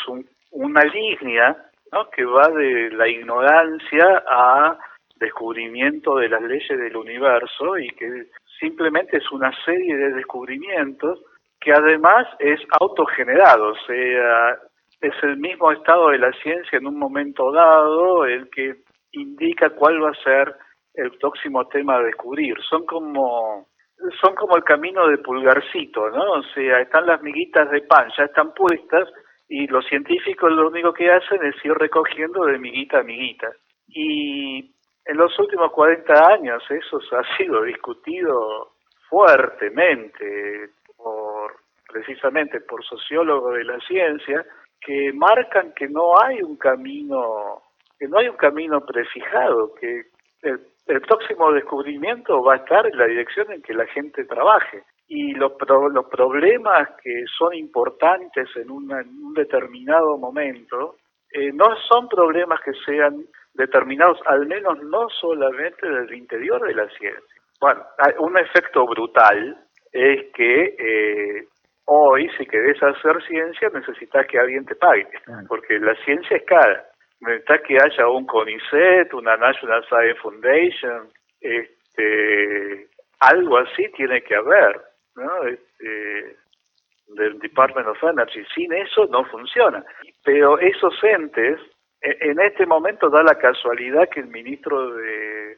una 0.50 0.82
línea 0.82 1.56
¿no? 1.90 2.10
que 2.10 2.22
va 2.22 2.48
de 2.48 2.90
la 2.90 3.08
ignorancia 3.08 4.24
a 4.30 4.78
descubrimiento 5.16 6.16
de 6.16 6.28
las 6.28 6.42
leyes 6.42 6.78
del 6.78 6.96
universo 6.96 7.78
y 7.78 7.88
que 7.92 8.26
simplemente 8.60 9.16
es 9.16 9.32
una 9.32 9.50
serie 9.64 9.96
de 9.96 10.12
descubrimientos 10.12 11.18
que 11.60 11.72
además 11.72 12.26
es 12.38 12.60
autogenerado, 12.78 13.72
o 13.72 13.76
sea, 13.86 14.58
es 15.00 15.14
el 15.22 15.36
mismo 15.36 15.70
estado 15.72 16.10
de 16.10 16.18
la 16.18 16.32
ciencia 16.42 16.78
en 16.78 16.86
un 16.86 16.98
momento 16.98 17.52
dado 17.52 18.24
el 18.24 18.50
que 18.50 18.76
indica 19.12 19.70
cuál 19.70 20.02
va 20.02 20.10
a 20.10 20.24
ser 20.24 20.54
el 20.94 21.12
próximo 21.18 21.66
tema 21.68 21.96
a 21.96 22.02
descubrir. 22.02 22.56
Son 22.68 22.84
como 22.84 23.68
son 24.20 24.34
como 24.36 24.56
el 24.56 24.62
camino 24.62 25.08
de 25.08 25.18
pulgarcito, 25.18 26.08
¿no? 26.10 26.32
O 26.34 26.42
sea, 26.54 26.80
están 26.80 27.06
las 27.06 27.20
miguitas 27.20 27.68
de 27.70 27.82
pan, 27.82 28.08
ya 28.16 28.24
están 28.24 28.54
puestas 28.54 29.08
y 29.48 29.66
los 29.66 29.84
científicos 29.86 30.52
lo 30.52 30.68
único 30.68 30.92
que 30.92 31.10
hacen 31.10 31.44
es 31.44 31.56
ir 31.64 31.72
recogiendo 31.72 32.44
de 32.44 32.58
miguita 32.58 33.00
a 33.00 33.02
miguita. 33.02 33.48
Y 33.88 34.72
en 35.04 35.16
los 35.16 35.36
últimos 35.38 35.72
40 35.72 36.32
años 36.32 36.62
eso 36.70 37.00
ha 37.16 37.36
sido 37.36 37.62
discutido 37.62 38.72
fuertemente 39.08 40.70
por 40.96 41.56
precisamente 41.88 42.60
por 42.60 42.84
sociólogos 42.84 43.54
de 43.54 43.64
la 43.64 43.80
ciencia 43.80 44.44
que 44.80 45.12
marcan 45.12 45.72
que 45.74 45.88
no 45.88 46.20
hay 46.20 46.42
un 46.42 46.56
camino 46.56 47.62
que 47.98 48.06
no 48.06 48.18
hay 48.18 48.28
un 48.28 48.36
camino 48.36 48.80
prefijado, 48.80 49.74
que 49.74 50.04
el, 50.42 50.60
próximo 51.02 51.52
descubrimiento 51.52 52.42
va 52.42 52.54
a 52.54 52.56
estar 52.58 52.86
en 52.86 52.96
la 52.96 53.06
dirección 53.06 53.52
en 53.52 53.60
que 53.60 53.74
la 53.74 53.86
gente 53.86 54.24
trabaje 54.24 54.84
y 55.08 55.32
los, 55.32 55.52
los 55.92 56.06
problemas 56.06 56.88
que 57.02 57.24
son 57.36 57.54
importantes 57.54 58.48
en, 58.56 58.70
un 58.70 59.34
determinado 59.34 60.16
momento 60.16 60.96
eh, 61.32 61.52
no 61.52 61.76
son 61.88 62.08
problemas 62.08 62.60
que 62.60 62.72
sean 62.86 63.24
determinados, 63.54 64.18
al 64.26 64.46
menos 64.46 64.82
no 64.84 65.08
solamente 65.10 65.86
del 65.86 66.14
interior 66.14 66.66
de 66.66 66.74
la 66.74 66.88
ciencia. 66.90 67.42
Bueno, 67.60 67.82
un 68.20 68.38
efecto 68.38 68.86
brutal 68.86 69.58
es 69.92 70.32
que 70.32 70.76
eh, 70.78 71.48
hoy, 71.88 72.28
si 72.36 72.46
querés 72.46 72.80
hacer 72.82 73.22
ciencia, 73.26 73.70
necesitas 73.72 74.26
que 74.26 74.38
alguien 74.38 74.64
te 74.66 74.74
pague, 74.76 75.08
porque 75.48 75.78
la 75.78 75.94
ciencia 76.04 76.36
es 76.36 76.44
cara. 76.44 76.84
Necesitas 77.20 77.62
que 77.62 77.76
haya 77.82 78.08
un 78.08 78.26
CONICET, 78.26 79.12
una 79.14 79.36
National 79.36 79.84
Science 79.86 80.20
Foundation, 80.20 81.08
este, 81.40 82.86
algo 83.20 83.58
así 83.58 83.88
tiene 83.96 84.22
que 84.22 84.36
haber, 84.36 84.80
¿no? 85.16 85.44
Este, 85.44 86.36
del 87.08 87.38
Department 87.38 87.88
of 87.88 88.02
Energy. 88.02 88.44
Sin 88.54 88.72
eso 88.72 89.06
no 89.06 89.24
funciona. 89.24 89.82
Pero 90.24 90.58
esos 90.58 90.94
entes 91.02 91.58
e, 92.00 92.16
en 92.20 92.40
este 92.40 92.66
momento 92.66 93.08
da 93.08 93.22
la 93.22 93.36
casualidad 93.38 94.08
que 94.10 94.20
el 94.20 94.28
ministro 94.28 94.94
de, 94.94 95.56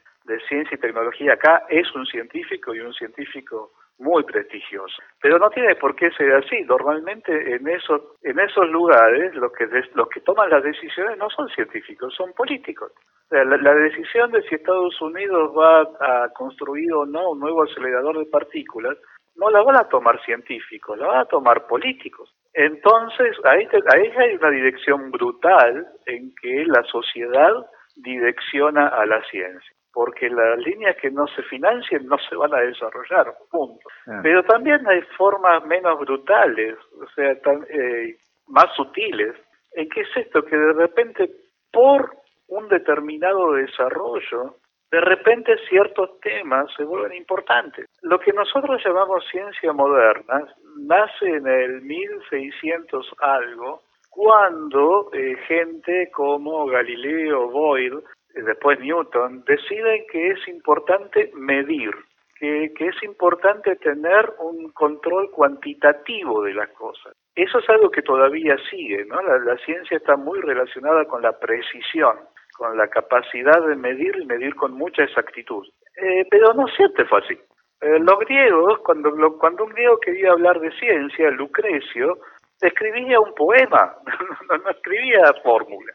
Ciencia 0.49 0.77
y 0.77 0.81
Tecnología 0.81 1.33
acá 1.33 1.65
es 1.69 1.93
un 1.93 2.07
científico 2.07 2.73
y 2.73 2.79
un 2.79 2.95
científico 2.95 3.73
muy 4.01 4.25
prestigioso. 4.25 4.97
Pero 5.21 5.39
no 5.39 5.51
tiene 5.51 5.77
por 5.77 5.95
qué 5.95 6.11
ser 6.13 6.33
así. 6.35 6.63
Normalmente 6.63 7.55
en 7.55 7.69
esos, 7.69 8.03
en 8.23 8.39
esos 8.41 8.69
lugares 8.69 9.35
los 9.35 9.53
que, 9.53 9.67
los 9.95 10.09
que 10.09 10.21
toman 10.21 10.51
las 10.51 10.65
decisiones 10.65 11.19
no 11.19 11.31
son 11.31 11.49
científicos, 11.51 12.15
son 12.15 12.33
políticos. 12.33 12.93
la, 13.31 13.75
decisión 13.75 14.33
de 14.33 14.43
si 14.43 14.57
Estados 14.57 15.01
Unidos 15.01 15.53
va 15.57 15.83
a 16.01 16.29
construir 16.31 16.93
o 16.93 17.07
no 17.07 17.31
un 17.31 17.41
nuevo 17.41 17.63
acelerador 17.63 18.19
de 18.19 18.27
partículas 18.27 18.97
no 19.37 19.51
la 19.51 19.63
van 19.63 19.77
a 19.77 19.89
tomar 19.89 20.21
científicos, 20.25 20.99
la 20.99 21.07
van 21.07 21.21
a 21.21 21.25
tomar 21.25 21.67
políticos. 21.67 22.31
Entonces, 22.53 23.37
ahí, 23.45 23.67
ahí 23.95 24.13
hay 24.17 24.35
una 24.35 24.51
dirección 24.51 25.11
brutal 25.11 25.87
en 26.07 26.35
que 26.41 26.65
la 26.67 26.83
sociedad 26.85 27.53
direcciona 27.97 28.89
a 28.89 29.07
la 29.07 29.23
ciencia, 29.31 29.73
porque 29.93 30.29
las 30.29 30.59
líneas 30.59 30.97
que 31.01 31.11
no 31.11 31.27
se 31.29 31.43
financien 31.45 32.07
no 32.07 32.17
se 32.19 32.37
van 32.37 32.55
a 32.55 32.61
desarrollar, 32.61 33.35
punto. 33.51 33.89
Ah. 34.07 34.21
Pero 34.23 34.43
también 34.45 34.87
hay 34.89 35.03
formas 35.17 35.65
menos 35.67 35.99
brutales, 35.99 36.77
o 37.01 37.09
sea, 37.15 37.33
eh, 37.33 38.17
más 38.49 38.75
sutiles, 38.77 39.35
en 39.73 39.89
que 39.89 40.01
es 40.03 40.17
esto, 40.17 40.45
que 40.45 40.57
de 40.57 40.73
repente 40.73 41.31
por 41.73 42.17
un 42.49 42.69
determinado 42.69 43.53
desarrollo 43.53 44.57
de 44.91 45.01
repente 45.01 45.57
ciertos 45.69 46.19
temas 46.21 46.67
se 46.77 46.85
vuelven 46.85 47.17
importantes. 47.17 47.87
Lo 48.03 48.19
que 48.19 48.33
nosotros 48.33 48.83
llamamos 48.85 49.25
ciencia 49.31 49.73
moderna 49.73 50.53
nace 50.79 51.29
en 51.29 51.47
el 51.47 51.83
1600 51.83 53.15
algo, 53.21 53.83
cuando 54.09 55.11
eh, 55.13 55.37
gente 55.47 56.11
como 56.13 56.67
Galileo, 56.67 57.49
Boyle, 57.51 58.03
después 58.35 58.79
Newton, 58.81 59.45
deciden 59.47 60.05
que 60.11 60.31
es 60.31 60.49
importante 60.49 61.31
medir, 61.35 61.91
que, 62.39 62.73
que 62.77 62.89
es 62.89 63.03
importante 63.03 63.77
tener 63.77 64.33
un 64.39 64.71
control 64.73 65.31
cuantitativo 65.31 66.43
de 66.43 66.55
las 66.55 66.71
cosas. 66.71 67.15
Eso 67.35 67.59
es 67.59 67.69
algo 67.69 67.91
que 67.91 68.03
todavía 68.03 68.57
sigue, 68.71 69.05
¿no? 69.05 69.21
la 69.23 69.57
ciencia 69.59 69.97
está 69.97 70.17
muy 70.17 70.41
relacionada 70.41 71.05
con 71.05 71.23
la 71.23 71.39
precisión 71.39 72.17
con 72.61 72.77
la 72.77 72.89
capacidad 72.89 73.59
de 73.67 73.75
medir 73.75 74.15
y 74.21 74.27
medir 74.27 74.55
con 74.55 74.75
mucha 74.75 75.03
exactitud. 75.05 75.67
Eh, 75.97 76.27
pero 76.31 76.53
no 76.53 76.67
siempre 76.69 77.07
fue 77.07 77.21
así. 77.21 77.33
Eh, 77.81 77.99
los 78.01 78.19
griegos, 78.19 78.81
cuando, 78.81 79.11
cuando 79.39 79.65
un 79.65 79.71
griego 79.71 79.99
quería 79.99 80.33
hablar 80.33 80.61
de 80.61 80.71
ciencia, 80.73 81.31
Lucrecio, 81.31 82.19
escribía 82.61 83.19
un 83.19 83.33
poema, 83.33 83.97
no, 84.63 84.71
escribía 84.71 85.33
fórmula. 85.43 85.95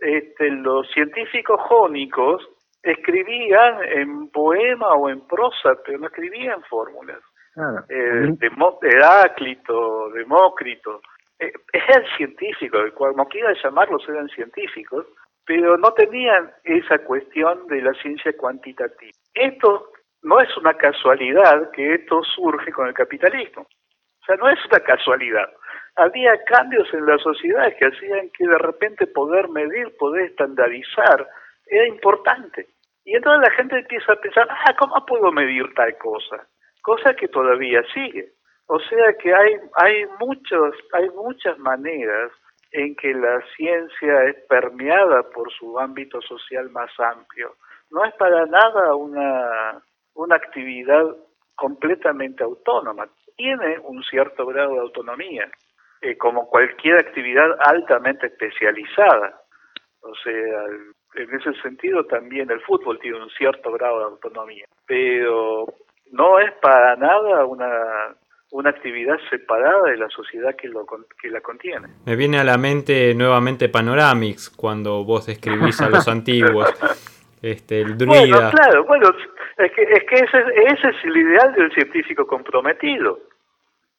Este, 0.00 0.50
los 0.50 0.88
científicos 0.90 1.60
jónicos 1.62 2.46
escribían 2.82 3.82
en 3.84 4.28
poema 4.30 4.94
o 4.94 5.08
en 5.08 5.26
prosa, 5.26 5.74
pero 5.84 5.98
no 5.98 6.06
escribían 6.06 6.62
fórmulas. 6.64 7.20
Claro. 7.54 7.84
Eh, 7.88 8.36
Heráclito, 8.82 10.10
Demócrito, 10.10 11.00
eh, 11.38 11.52
eran 11.72 12.04
científicos, 12.16 12.92
como 12.94 13.26
quiera 13.28 13.54
llamarlos, 13.62 14.06
eran 14.08 14.28
científicos, 14.28 15.06
pero 15.46 15.76
no 15.76 15.92
tenían 15.92 16.50
esa 16.64 16.98
cuestión 16.98 17.66
de 17.68 17.82
la 17.82 17.92
ciencia 17.94 18.36
cuantitativa. 18.36 19.12
Esto 19.34 19.90
no 20.22 20.40
es 20.40 20.56
una 20.56 20.74
casualidad 20.74 21.70
que 21.72 21.94
esto 21.94 22.22
surge 22.22 22.72
con 22.72 22.88
el 22.88 22.94
capitalismo. 22.94 23.62
O 23.62 24.26
sea, 24.26 24.36
no 24.36 24.48
es 24.48 24.58
una 24.66 24.80
casualidad. 24.80 25.50
Había 25.96 26.42
cambios 26.44 26.92
en 26.92 27.06
la 27.06 27.18
sociedad 27.18 27.72
que 27.78 27.86
hacían 27.86 28.30
que 28.36 28.46
de 28.46 28.58
repente 28.58 29.06
poder 29.06 29.48
medir, 29.48 29.96
poder 29.96 30.26
estandarizar, 30.30 31.28
era 31.66 31.86
importante. 31.86 32.66
Y 33.04 33.14
entonces 33.14 33.48
la 33.48 33.56
gente 33.56 33.78
empieza 33.78 34.12
a 34.12 34.20
pensar, 34.20 34.48
ah, 34.50 34.74
¿cómo 34.78 35.04
puedo 35.06 35.30
medir 35.30 35.72
tal 35.74 35.96
cosa? 35.98 36.46
Cosa 36.82 37.14
que 37.14 37.28
todavía 37.28 37.82
sigue. 37.92 38.32
O 38.66 38.78
sea 38.80 39.12
que 39.22 39.34
hay, 39.34 39.56
hay, 39.76 40.06
muchos, 40.18 40.74
hay 40.92 41.08
muchas 41.10 41.58
maneras 41.58 42.32
en 42.72 42.96
que 42.96 43.12
la 43.14 43.40
ciencia 43.56 44.24
es 44.24 44.36
permeada 44.48 45.22
por 45.30 45.52
su 45.52 45.78
ámbito 45.78 46.20
social 46.22 46.70
más 46.70 46.90
amplio. 46.98 47.54
No 47.90 48.04
es 48.04 48.14
para 48.14 48.46
nada 48.46 48.96
una, 48.96 49.80
una 50.14 50.36
actividad 50.36 51.04
completamente 51.54 52.42
autónoma, 52.42 53.06
tiene 53.36 53.78
un 53.80 54.02
cierto 54.02 54.46
grado 54.46 54.74
de 54.74 54.80
autonomía, 54.80 55.48
eh, 56.04 56.16
como 56.18 56.46
cualquier 56.48 56.96
actividad 56.98 57.46
altamente 57.60 58.26
especializada. 58.26 59.40
O 60.00 60.14
sea, 60.22 60.66
en 61.14 61.34
ese 61.34 61.54
sentido 61.62 62.04
también 62.04 62.50
el 62.50 62.60
fútbol 62.60 62.98
tiene 63.00 63.22
un 63.22 63.30
cierto 63.30 63.72
grado 63.72 63.98
de 64.00 64.04
autonomía, 64.04 64.66
pero 64.86 65.64
no 66.12 66.38
es 66.38 66.52
para 66.60 66.96
nada 66.96 67.46
una 67.46 68.14
una 68.54 68.70
actividad 68.70 69.16
separada 69.30 69.90
de 69.90 69.96
la 69.96 70.08
sociedad 70.10 70.54
que, 70.54 70.68
lo, 70.68 70.86
que 71.20 71.28
la 71.28 71.40
contiene. 71.40 71.88
Me 72.06 72.14
viene 72.14 72.38
a 72.38 72.44
la 72.44 72.56
mente 72.56 73.12
nuevamente 73.12 73.68
Panoramix, 73.68 74.48
cuando 74.48 75.04
vos 75.04 75.26
describís 75.26 75.80
a 75.80 75.88
los 75.88 76.06
antiguos, 76.16 76.72
este, 77.42 77.80
el 77.80 77.98
druida. 77.98 78.20
Bueno, 78.20 78.50
claro, 78.52 78.84
bueno, 78.84 79.08
es 79.58 79.72
que, 79.72 79.82
es 79.82 80.04
que 80.04 80.14
ese, 80.14 80.38
ese 80.72 80.88
es 80.88 81.04
el 81.04 81.16
ideal 81.16 81.52
del 81.52 81.72
científico 81.72 82.28
comprometido. 82.28 83.18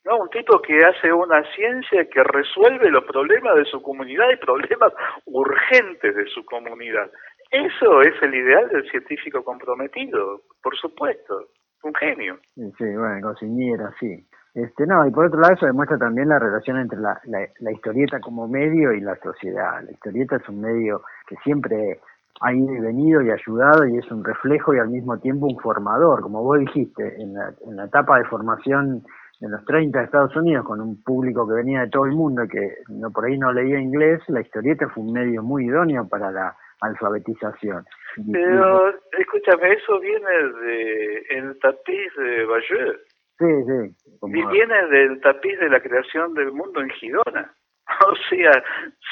¿No? 0.05 0.17
Un 0.17 0.29
tipo 0.29 0.61
que 0.61 0.77
hace 0.79 1.11
una 1.11 1.43
ciencia 1.55 2.07
que 2.09 2.23
resuelve 2.23 2.89
los 2.89 3.03
problemas 3.05 3.55
de 3.55 3.65
su 3.65 3.81
comunidad 3.81 4.29
y 4.31 4.37
problemas 4.37 4.93
urgentes 5.25 6.15
de 6.15 6.25
su 6.27 6.45
comunidad. 6.45 7.09
Eso 7.51 8.01
es 8.01 8.13
el 8.21 8.35
ideal 8.35 8.69
del 8.69 8.89
científico 8.89 9.43
comprometido, 9.43 10.41
por 10.61 10.75
supuesto. 10.77 11.49
Un 11.83 11.93
genio. 11.93 12.39
Sí, 12.55 12.95
bueno, 12.95 13.29
cocinera, 13.29 13.93
sí. 13.99 14.25
Este, 14.55 14.87
no, 14.87 15.05
y 15.05 15.11
por 15.11 15.25
otro 15.25 15.39
lado 15.39 15.53
eso 15.53 15.65
demuestra 15.65 15.97
también 15.97 16.29
la 16.29 16.39
relación 16.39 16.79
entre 16.79 16.97
la, 16.97 17.19
la, 17.25 17.71
historieta 17.71 18.19
como 18.21 18.47
medio 18.47 18.93
y 18.93 19.01
la 19.01 19.15
sociedad. 19.17 19.83
La 19.83 19.91
historieta 19.91 20.37
es 20.37 20.49
un 20.49 20.61
medio 20.61 21.03
que 21.27 21.35
siempre 21.43 21.99
ha 22.41 22.53
ido 22.53 22.73
y 22.73 22.79
venido 22.79 23.21
y 23.21 23.31
ayudado 23.31 23.85
y 23.85 23.97
es 23.97 24.09
un 24.09 24.23
reflejo 24.23 24.73
y 24.73 24.79
al 24.79 24.89
mismo 24.89 25.19
tiempo 25.19 25.45
un 25.45 25.59
formador. 25.59 26.21
Como 26.21 26.41
vos 26.41 26.57
dijiste, 26.59 27.21
en 27.21 27.33
la, 27.33 27.53
en 27.67 27.75
la 27.75 27.85
etapa 27.85 28.17
de 28.17 28.25
formación 28.25 29.03
en 29.41 29.51
los 29.51 29.63
30 29.65 29.97
de 29.97 30.05
Estados 30.05 30.35
Unidos 30.35 30.65
con 30.65 30.81
un 30.81 31.01
público 31.03 31.47
que 31.47 31.55
venía 31.55 31.81
de 31.81 31.89
todo 31.89 32.05
el 32.05 32.13
mundo 32.13 32.43
y 32.43 32.47
que 32.47 32.75
no, 32.89 33.11
por 33.11 33.25
ahí 33.25 33.37
no 33.37 33.51
leía 33.51 33.79
inglés, 33.79 34.21
la 34.27 34.41
historieta 34.41 34.87
fue 34.89 35.03
un 35.03 35.13
medio 35.13 35.43
muy 35.43 35.65
idóneo 35.65 36.07
para 36.07 36.31
la 36.31 36.55
alfabetización. 36.81 37.83
Pero, 38.31 38.93
escúchame, 39.19 39.73
eso 39.73 39.99
viene 39.99 40.31
de 40.61 41.25
el 41.29 41.59
tapiz 41.59 42.13
de 42.17 42.45
Bayeux. 42.45 42.99
Sí, 43.37 43.45
sí. 43.45 44.07
Y 44.27 44.45
viene 44.47 44.87
del 44.87 45.19
tapiz 45.21 45.59
de 45.59 45.69
la 45.69 45.81
creación 45.81 46.33
del 46.33 46.51
mundo 46.51 46.81
en 46.81 46.89
Girona. 46.91 47.53
O 48.07 48.15
sea, 48.29 48.63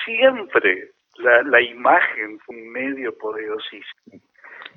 siempre 0.03 0.89
la, 1.19 1.43
la 1.43 1.61
imagen 1.61 2.39
fue 2.39 2.55
un 2.55 2.71
medio 2.71 3.15
poderosísimo. 3.19 4.19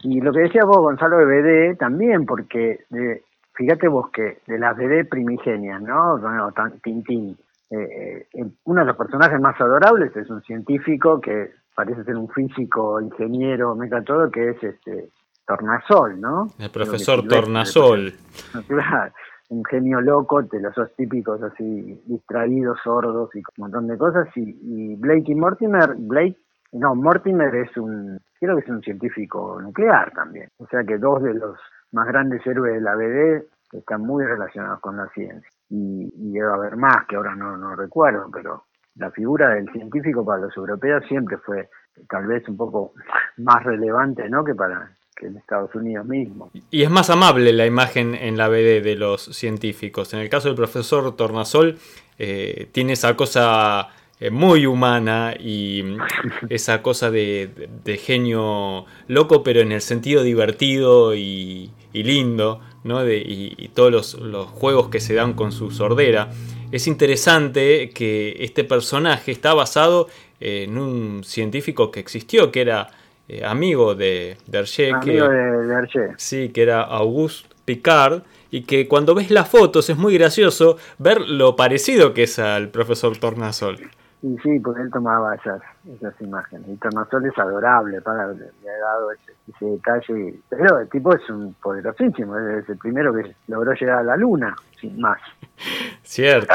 Y 0.02 0.20
lo 0.20 0.32
que 0.32 0.40
decía 0.40 0.64
vos, 0.66 0.78
Gonzalo, 0.78 1.16
de 1.18 1.24
BD, 1.24 1.78
también, 1.78 2.26
porque 2.26 2.80
de, 2.90 3.22
fíjate 3.56 3.88
vos 3.88 4.10
que 4.10 4.38
de 4.46 4.58
las 4.58 4.76
BD 4.76 5.08
primigenias, 5.08 5.82
¿no? 5.82 6.18
Bueno, 6.18 6.52
Tintín, 6.82 7.36
eh, 7.70 8.28
eh, 8.32 8.44
uno 8.64 8.80
de 8.80 8.86
los 8.86 8.96
personajes 8.96 9.40
más 9.40 9.60
adorables 9.60 10.14
es 10.16 10.30
un 10.30 10.42
científico 10.42 11.20
que 11.20 11.50
parece 11.74 12.04
ser 12.04 12.16
un 12.16 12.28
físico, 12.28 13.00
ingeniero, 13.00 13.74
meta 13.74 14.02
todo, 14.02 14.30
que 14.30 14.50
es 14.50 14.62
este 14.62 15.08
Tornasol, 15.46 16.20
¿no? 16.20 16.48
El 16.58 16.70
profesor 16.70 17.26
Tornasol. 17.26 18.14
un 19.48 19.64
genio 19.64 20.00
loco, 20.00 20.42
de 20.42 20.60
los 20.60 20.74
dos 20.74 20.90
típicos 20.96 21.40
así 21.42 22.02
distraídos, 22.06 22.78
sordos 22.82 23.30
y 23.34 23.38
un 23.38 23.44
montón 23.58 23.86
de 23.86 23.96
cosas. 23.96 24.28
Y, 24.36 24.56
y 24.62 24.96
Blake 24.96 25.30
y 25.30 25.34
Mortimer, 25.34 25.94
Blake, 25.96 26.36
no, 26.72 26.94
Mortimer 26.94 27.54
es 27.54 27.76
un, 27.76 28.18
creo 28.40 28.56
que 28.56 28.62
es 28.62 28.68
un 28.68 28.82
científico 28.82 29.60
nuclear 29.60 30.12
también. 30.12 30.48
O 30.58 30.66
sea 30.66 30.82
que 30.84 30.98
dos 30.98 31.22
de 31.22 31.34
los 31.34 31.56
más 31.96 32.06
grandes 32.06 32.46
héroes 32.46 32.74
de 32.74 32.80
la 32.80 32.94
BD 32.94 33.44
están 33.72 34.02
muy 34.02 34.24
relacionados 34.24 34.80
con 34.80 34.96
la 34.96 35.08
ciencia. 35.08 35.50
Y, 35.68 36.12
y 36.14 36.32
debe 36.32 36.52
haber 36.52 36.76
más 36.76 37.06
que 37.08 37.16
ahora 37.16 37.34
no, 37.34 37.56
no 37.56 37.74
recuerdo, 37.74 38.30
pero 38.32 38.64
la 38.94 39.10
figura 39.10 39.50
del 39.50 39.68
científico 39.72 40.24
para 40.24 40.42
los 40.42 40.56
europeos 40.56 41.04
siempre 41.08 41.38
fue 41.38 41.68
tal 42.08 42.26
vez 42.26 42.46
un 42.48 42.56
poco 42.56 42.92
más 43.38 43.64
relevante 43.64 44.28
¿no? 44.28 44.44
que 44.44 44.54
para 44.54 44.90
que 45.16 45.26
en 45.26 45.38
Estados 45.38 45.74
Unidos 45.74 46.06
mismo. 46.06 46.50
Y 46.70 46.82
es 46.82 46.90
más 46.90 47.08
amable 47.08 47.52
la 47.52 47.66
imagen 47.66 48.14
en 48.14 48.36
la 48.36 48.48
BD 48.48 48.82
de 48.82 48.96
los 48.96 49.22
científicos. 49.22 50.12
En 50.12 50.20
el 50.20 50.28
caso 50.28 50.48
del 50.48 50.56
profesor 50.56 51.16
Tornasol, 51.16 51.78
eh, 52.18 52.68
tiene 52.72 52.92
esa 52.92 53.16
cosa 53.16 53.88
eh, 54.20 54.30
muy 54.30 54.66
humana 54.66 55.34
y 55.38 55.96
esa 56.50 56.82
cosa 56.82 57.10
de, 57.10 57.70
genio 58.02 58.84
loco, 59.08 59.42
pero 59.42 59.60
en 59.60 59.72
el 59.72 59.80
sentido 59.80 60.22
divertido 60.22 61.14
y, 61.14 61.70
lindo, 62.02 62.60
¿no? 62.84 63.04
De, 63.04 63.18
y, 63.18 63.70
todos 63.74 63.92
los, 63.92 64.14
los, 64.14 64.46
juegos 64.46 64.88
que 64.88 65.00
se 65.00 65.14
dan 65.14 65.34
con 65.34 65.52
su 65.52 65.70
sordera. 65.70 66.30
Es 66.72 66.86
interesante 66.86 67.90
que 67.90 68.36
este 68.40 68.64
personaje 68.64 69.32
está 69.32 69.54
basado 69.54 70.08
en 70.40 70.78
un 70.78 71.24
científico 71.24 71.90
que 71.90 72.00
existió, 72.00 72.50
que 72.50 72.60
era 72.60 72.90
eh, 73.28 73.44
amigo 73.44 73.94
de 73.94 74.36
Derché. 74.46 74.92
Amigo 74.92 75.28
de 75.28 76.14
Sí, 76.16 76.50
que 76.50 76.62
era 76.62 76.82
Auguste 76.82 77.48
Picard. 77.64 78.22
Y 78.50 78.62
que 78.62 78.86
cuando 78.86 79.14
ves 79.14 79.30
las 79.30 79.48
fotos 79.48 79.90
es 79.90 79.96
muy 79.96 80.14
gracioso 80.14 80.78
ver 80.98 81.20
lo 81.20 81.56
parecido 81.56 82.14
que 82.14 82.22
es 82.22 82.38
al 82.38 82.68
profesor 82.68 83.16
Tornasol. 83.18 83.90
Y 84.22 84.36
sí, 84.38 84.58
porque 84.60 84.82
él 84.82 84.90
tomaba 84.90 85.34
esas, 85.34 85.60
esas 85.94 86.14
imágenes. 86.20 86.68
Y 86.68 86.76
Tornasol 86.76 87.26
es 87.26 87.38
adorable, 87.38 88.00
para, 88.00 88.28
le 88.32 88.44
ha 88.44 88.78
dado 88.80 89.10
ese, 89.12 89.64
detalle. 89.64 90.34
Pero 90.48 90.80
el 90.80 90.88
tipo 90.88 91.14
es 91.14 91.28
un 91.28 91.54
poderosísimo, 91.54 92.38
es 92.38 92.68
el 92.68 92.78
primero 92.78 93.12
que 93.14 93.34
logró 93.48 93.72
llegar 93.74 93.98
a 93.98 94.02
la 94.02 94.16
luna, 94.16 94.56
sin 94.80 95.00
más. 95.00 95.20
Cierto. 96.02 96.54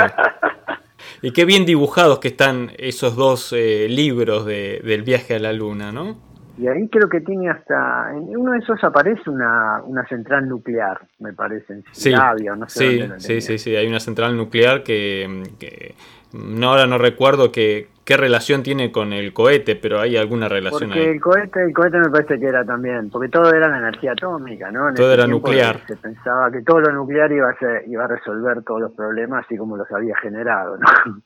y 1.21 1.32
qué 1.32 1.45
bien 1.45 1.65
dibujados 1.65 2.19
que 2.19 2.30
están 2.30 2.71
esos 2.78 3.15
dos 3.15 3.54
eh, 3.54 3.88
libros 3.88 4.45
de, 4.45 4.82
del 4.84 5.04
viaje 5.04 5.36
a 5.36 5.39
la 5.39 5.54
luna, 5.54 5.91
¿no? 5.91 6.30
Y 6.62 6.67
ahí 6.67 6.88
creo 6.89 7.10
que 7.10 7.21
tiene 7.21 7.50
hasta, 7.50 8.12
en 8.12 8.38
uno 8.38 8.52
de 8.52 8.60
esos 8.60 8.84
aparece 8.84 9.32
una, 9.32 9.82
una 9.84 10.06
central 10.08 10.47
nuclear, 10.47 11.02
me 11.17 11.34
parece, 11.34 11.74
en 11.74 11.84
sí, 11.91 12.13
no 12.13 12.69
sé 12.69 12.80
sí, 12.80 13.10
sí, 13.17 13.41
sí, 13.41 13.58
sí, 13.58 13.76
hay 13.76 13.88
una 13.88 14.00
central 14.00 14.38
nuclear 14.38 14.84
que, 14.84 15.41
que 15.58 15.95
no, 16.34 16.69
ahora 16.69 16.86
no 16.86 17.00
recuerdo 17.00 17.52
que, 17.52 17.88
qué 18.06 18.15
relación 18.15 18.62
tiene 18.62 18.91
con 18.91 19.12
el 19.12 19.34
cohete, 19.34 19.76
pero 19.76 20.00
hay 20.00 20.17
alguna 20.17 20.50
relación 20.50 20.91
porque 20.91 21.10
el 21.10 21.19
cohete, 21.19 21.63
el 21.63 21.74
cohete 21.74 21.97
me 21.97 22.12
parece 22.12 22.39
que 22.39 22.45
era 22.45 22.63
también, 22.63 23.10
porque 23.10 23.30
todo 23.30 23.52
era 23.52 23.67
la 23.67 23.80
energía 23.80 24.12
atómica, 24.12 24.69
¿no? 24.69 24.93
todo 24.93 25.15
era 25.15 25.26
nuclear. 25.26 25.80
Se 25.88 25.95
pensaba 25.95 26.52
que 26.52 26.62
todo 26.62 26.80
lo 26.82 26.91
nuclear 26.91 27.32
iba 27.32 27.50
a, 27.50 27.58
ser, 27.58 27.86
iba 27.88 28.04
a 28.04 28.08
resolver 28.08 28.62
todos 28.62 28.82
los 28.82 28.91
problemas 28.91 29.45
así 29.45 29.58
como 29.58 29.78
los 29.78 29.91
había 29.91 30.15
generado, 30.17 30.78
¿no? 30.78 31.21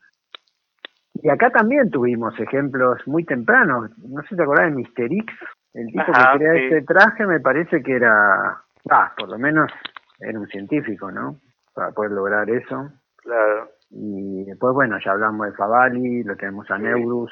Y 1.21 1.29
acá 1.29 1.49
también 1.49 1.89
tuvimos 1.89 2.37
ejemplos 2.39 2.99
muy 3.05 3.23
tempranos. 3.23 3.91
No 3.99 4.21
sé 4.23 4.29
si 4.29 4.35
te 4.35 4.43
acordás 4.43 4.69
de 4.69 4.75
Mister 4.75 5.05
X, 5.05 5.25
el 5.73 5.87
tipo 5.87 6.05
que 6.05 6.37
crea 6.37 6.53
ese 6.55 6.81
traje 6.83 7.25
me 7.25 7.39
parece 7.39 7.83
que 7.83 7.95
era, 7.95 8.61
ah, 8.89 9.13
por 9.17 9.29
lo 9.29 9.37
menos 9.37 9.71
era 10.19 10.39
un 10.39 10.47
científico, 10.47 11.11
¿no? 11.11 11.39
Para 11.73 11.91
poder 11.91 12.11
lograr 12.11 12.49
eso. 12.49 12.89
Claro. 13.17 13.69
Y 13.91 14.45
después, 14.45 14.73
bueno, 14.73 14.97
ya 15.03 15.11
hablamos 15.11 15.47
de 15.47 15.53
Favali, 15.53 16.23
lo 16.23 16.35
tenemos 16.35 16.69
a 16.71 16.77
Neurus, 16.77 17.31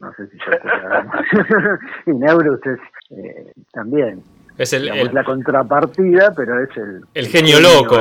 no 0.00 0.12
sé 0.14 0.26
si 0.26 0.38
ya 0.38 0.58
te 0.58 2.10
Y 2.10 2.14
Neurus 2.14 2.60
es 2.66 2.80
eh, 3.10 3.52
también. 3.72 4.22
Es 4.58 4.72
el, 4.72 4.86
la 5.12 5.24
contrapartida, 5.24 6.32
pero 6.36 6.60
es 6.62 6.76
el... 6.76 7.00
El 7.14 7.26
genio 7.26 7.58
loco. 7.60 7.96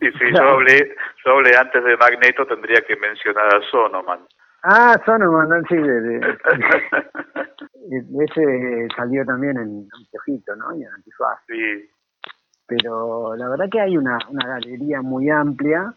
Sí, 0.00 0.10
sí, 0.18 0.24
yo 0.34 0.42
hablé, 0.42 0.94
yo 1.24 1.32
hablé 1.32 1.56
antes 1.56 1.84
de 1.84 1.96
Magneto, 1.96 2.44
tendría 2.46 2.80
que 2.80 2.96
mencionar 2.96 3.46
a 3.54 3.60
Sonoman. 3.70 4.20
Ah, 4.62 5.00
Sonoman, 5.04 5.64
sí, 5.68 5.74
de, 5.76 6.36
ese 8.24 8.88
salió 8.96 9.24
también 9.24 9.56
en 9.56 9.88
Anteojito, 9.92 10.54
¿no? 10.56 10.74
Y 10.76 10.82
en 10.82 10.92
Antifaz. 10.94 11.40
Sí. 11.48 11.90
Pero 12.66 13.34
la 13.36 13.48
verdad 13.48 13.66
que 13.70 13.80
hay 13.80 13.96
una, 13.96 14.18
una 14.28 14.46
galería 14.46 15.02
muy 15.02 15.28
amplia, 15.30 15.92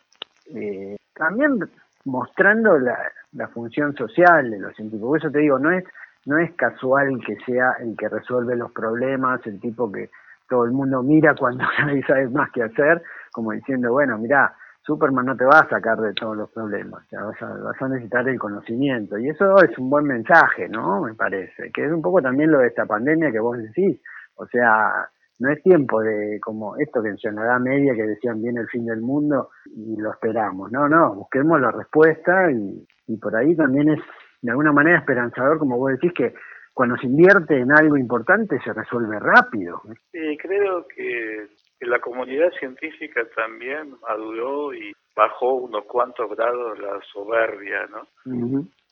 eh, 0.54 0.98
también 1.14 1.60
mostrando 2.06 2.78
la, 2.80 2.98
la 3.34 3.48
función 3.50 3.96
social 3.96 4.50
de 4.50 4.60
los 4.60 4.76
científicos. 4.76 5.08
Por 5.08 5.20
eso 5.20 5.32
te 5.32 5.40
digo, 5.40 5.60
no 5.60 5.72
es, 5.72 5.84
no 6.26 6.40
es 6.40 6.52
casual 6.56 7.22
que 7.26 7.38
sea 7.46 7.74
el 7.80 7.96
que 7.96 8.10
resuelve 8.10 8.56
los 8.56 8.72
problemas, 8.72 9.46
el 9.46 9.60
tipo 9.60 9.92
que 9.92 10.10
todo 10.50 10.66
el 10.66 10.72
mundo 10.72 11.04
mira 11.04 11.36
cuando 11.36 11.64
nadie 11.80 12.04
sabe 12.04 12.30
más 12.30 12.50
qué 12.52 12.64
hacer, 12.64 13.04
como 13.32 13.52
diciendo, 13.52 13.92
bueno, 13.92 14.18
mira, 14.18 14.56
Superman 14.86 15.26
no 15.26 15.36
te 15.36 15.46
va 15.46 15.60
a 15.60 15.70
sacar 15.70 15.98
de 16.00 16.14
todos 16.14 16.38
los 16.38 16.52
problemas, 16.52 17.04
vas, 17.12 17.42
a, 17.42 17.48
vas 17.58 17.82
a 17.82 17.88
necesitar 17.88 18.28
el 18.30 18.38
conocimiento. 18.38 19.18
Y 19.18 19.30
eso 19.30 19.58
es 19.58 19.76
un 19.80 19.90
buen 19.90 20.06
mensaje, 20.06 20.70
¿no? 20.70 21.02
Me 21.02 21.16
parece, 21.16 21.72
que 21.74 21.86
es 21.86 21.92
un 21.92 22.04
poco 22.04 22.22
también 22.22 22.52
lo 22.52 22.60
de 22.60 22.68
esta 22.68 22.86
pandemia 22.86 23.32
que 23.32 23.40
vos 23.40 23.58
decís. 23.58 24.00
O 24.36 24.46
sea, 24.46 25.10
no 25.40 25.50
es 25.50 25.64
tiempo 25.64 26.02
de 26.02 26.40
como 26.40 26.78
esto 26.78 27.02
que 27.02 27.10
en 27.10 27.36
la 27.36 27.58
Media 27.58 27.96
que 27.96 28.04
decían 28.04 28.42
viene 28.42 28.62
el 28.62 28.68
fin 28.68 28.86
del 28.86 29.02
mundo 29.02 29.50
y 29.66 29.98
lo 29.98 30.12
esperamos. 30.12 30.72
No, 30.72 30.88
no, 30.88 31.16
busquemos 31.16 31.60
la 31.60 31.72
respuesta 31.72 32.52
y, 32.52 32.86
y 33.08 33.18
por 33.18 33.36
ahí 33.36 33.56
también 33.56 33.90
es 33.90 34.00
de 34.42 34.52
alguna 34.52 34.72
manera 34.72 35.00
esperanzador, 35.00 35.58
como 35.58 35.78
vos 35.78 35.94
decís, 35.94 36.14
que 36.14 36.36
cuando 36.76 36.96
se 36.98 37.08
invierte 37.08 37.58
en 37.60 37.72
algo 37.72 37.98
importante 37.98 38.60
se 38.64 38.72
resuelve 38.72 39.18
rápido. 39.20 39.82
Sí, 40.12 40.38
creo 40.40 40.86
que 40.96 41.48
la 41.86 42.00
comunidad 42.00 42.52
científica 42.60 43.22
también 43.36 43.96
maduró 44.02 44.74
y 44.74 44.94
bajó 45.16 45.54
unos 45.54 45.86
cuantos 45.86 46.30
grados 46.36 46.80
la 46.80 47.00
soberbia, 47.14 47.88
¿no? 47.88 48.08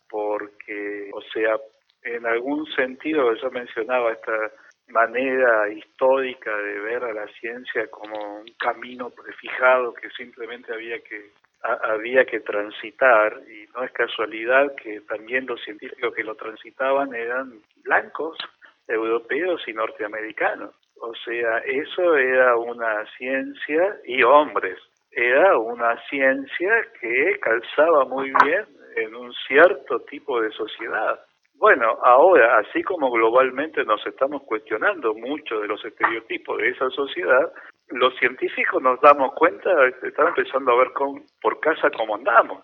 Porque, 0.09 1.09
o 1.13 1.21
sea, 1.21 1.57
en 2.03 2.25
algún 2.25 2.65
sentido 2.75 3.33
yo 3.35 3.51
mencionaba 3.51 4.11
esta 4.11 4.51
manera 4.87 5.69
histórica 5.69 6.55
de 6.55 6.79
ver 6.79 7.03
a 7.03 7.13
la 7.13 7.27
ciencia 7.39 7.87
como 7.87 8.39
un 8.39 8.45
camino 8.59 9.09
prefijado 9.09 9.93
que 9.93 10.09
simplemente 10.11 10.73
había 10.73 10.99
que 10.99 11.31
había 11.63 12.25
que 12.25 12.41
transitar 12.41 13.41
y 13.47 13.65
no 13.73 13.83
es 13.85 13.91
casualidad 13.93 14.75
que 14.75 14.99
también 15.01 15.45
los 15.45 15.63
científicos 15.63 16.13
que 16.13 16.23
lo 16.23 16.35
transitaban 16.35 17.15
eran 17.15 17.53
blancos, 17.83 18.37
europeos 18.85 19.61
y 19.67 19.73
norteamericanos. 19.73 20.75
O 21.05 21.13
sea, 21.15 21.57
eso 21.65 22.15
era 22.15 22.55
una 22.55 23.05
ciencia 23.17 23.97
y 24.05 24.23
hombres. 24.23 24.79
Era 25.11 25.57
una 25.57 26.01
ciencia 26.07 26.71
que 27.01 27.39
calzaba 27.41 28.05
muy 28.05 28.31
bien 28.45 28.65
en 28.95 29.13
un 29.13 29.33
cierto 29.45 29.99
tipo 30.09 30.39
de 30.39 30.49
sociedad. 30.51 31.19
Bueno, 31.55 31.97
ahora, 32.03 32.59
así 32.59 32.81
como 32.83 33.11
globalmente 33.11 33.83
nos 33.83 33.99
estamos 34.07 34.43
cuestionando 34.43 35.13
mucho 35.13 35.59
de 35.59 35.67
los 35.67 35.83
estereotipos 35.83 36.57
de 36.57 36.69
esa 36.69 36.89
sociedad, 36.91 37.51
los 37.89 38.15
científicos 38.15 38.81
nos 38.81 39.01
damos 39.01 39.33
cuenta, 39.35 39.69
están 40.03 40.29
empezando 40.29 40.71
a 40.71 40.77
ver 40.77 40.93
con, 40.93 41.21
por 41.41 41.59
casa 41.59 41.91
cómo 41.97 42.15
andamos. 42.15 42.63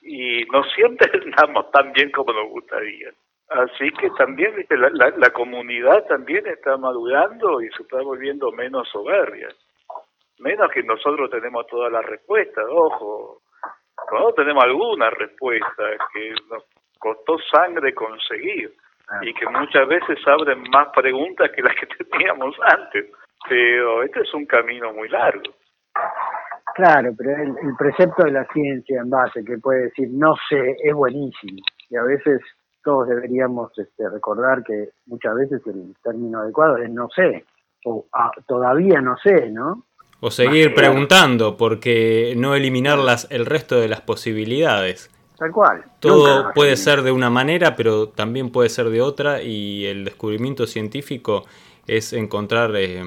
Y 0.00 0.46
no 0.46 0.64
siempre 0.74 1.10
andamos 1.26 1.70
tan 1.72 1.92
bien 1.92 2.10
como 2.10 2.32
nos 2.32 2.48
gustaría. 2.48 3.10
Así 3.50 3.90
que 3.98 4.10
también 4.10 4.64
la, 4.70 5.10
la, 5.10 5.30
comunidad 5.30 6.06
también 6.06 6.46
está 6.46 6.76
madurando 6.76 7.60
y 7.60 7.68
se 7.70 7.82
está 7.82 8.00
volviendo 8.00 8.52
menos 8.52 8.88
soberbia. 8.88 9.48
menos 10.38 10.70
que 10.70 10.84
nosotros 10.84 11.28
tenemos 11.30 11.66
todas 11.66 11.90
las 11.90 12.04
respuestas, 12.04 12.64
ojo, 12.70 13.40
nosotros 14.12 14.34
tenemos 14.36 14.62
alguna 14.62 15.10
respuesta 15.10 15.82
que 16.14 16.32
nos 16.48 16.64
costó 17.00 17.38
sangre 17.52 17.92
conseguir 17.92 18.72
y 19.22 19.34
que 19.34 19.46
muchas 19.46 19.88
veces 19.88 20.18
abren 20.28 20.62
más 20.70 20.88
preguntas 20.94 21.50
que 21.50 21.62
las 21.62 21.74
que 21.74 21.86
teníamos 22.04 22.54
antes, 22.62 23.06
pero 23.48 24.04
este 24.04 24.20
es 24.20 24.32
un 24.32 24.46
camino 24.46 24.92
muy 24.92 25.08
largo. 25.08 25.52
Claro, 26.76 27.10
pero 27.18 27.30
el, 27.30 27.48
el 27.48 27.76
precepto 27.76 28.24
de 28.24 28.30
la 28.30 28.44
ciencia 28.52 29.00
en 29.00 29.10
base, 29.10 29.44
que 29.44 29.58
puede 29.58 29.86
decir 29.86 30.08
no 30.12 30.36
sé, 30.48 30.76
es 30.84 30.94
buenísimo. 30.94 31.58
Y 31.88 31.96
a 31.96 32.04
veces 32.04 32.40
todos 32.82 33.08
deberíamos 33.08 33.76
este, 33.78 34.08
recordar 34.08 34.62
que 34.64 34.90
muchas 35.06 35.34
veces 35.34 35.62
el 35.66 35.94
término 36.02 36.40
adecuado 36.40 36.76
es 36.78 36.90
no 36.90 37.08
sé, 37.14 37.44
o 37.84 38.06
ah, 38.12 38.30
todavía 38.46 39.00
no 39.00 39.16
sé, 39.22 39.50
¿no? 39.50 39.84
O 40.20 40.30
seguir 40.30 40.74
preguntando, 40.74 41.56
porque 41.56 42.34
no 42.36 42.54
eliminar 42.54 42.98
las, 42.98 43.26
el 43.30 43.46
resto 43.46 43.80
de 43.80 43.88
las 43.88 44.02
posibilidades. 44.02 45.10
Tal 45.38 45.50
cual. 45.50 45.82
Todo 45.98 46.52
puede 46.54 46.76
ser 46.76 47.00
de 47.00 47.10
una 47.10 47.30
manera, 47.30 47.74
pero 47.74 48.10
también 48.10 48.50
puede 48.50 48.68
ser 48.68 48.90
de 48.90 49.00
otra, 49.00 49.42
y 49.42 49.86
el 49.86 50.04
descubrimiento 50.04 50.66
científico 50.66 51.46
es 51.86 52.12
encontrar 52.12 52.76
eh, 52.76 53.02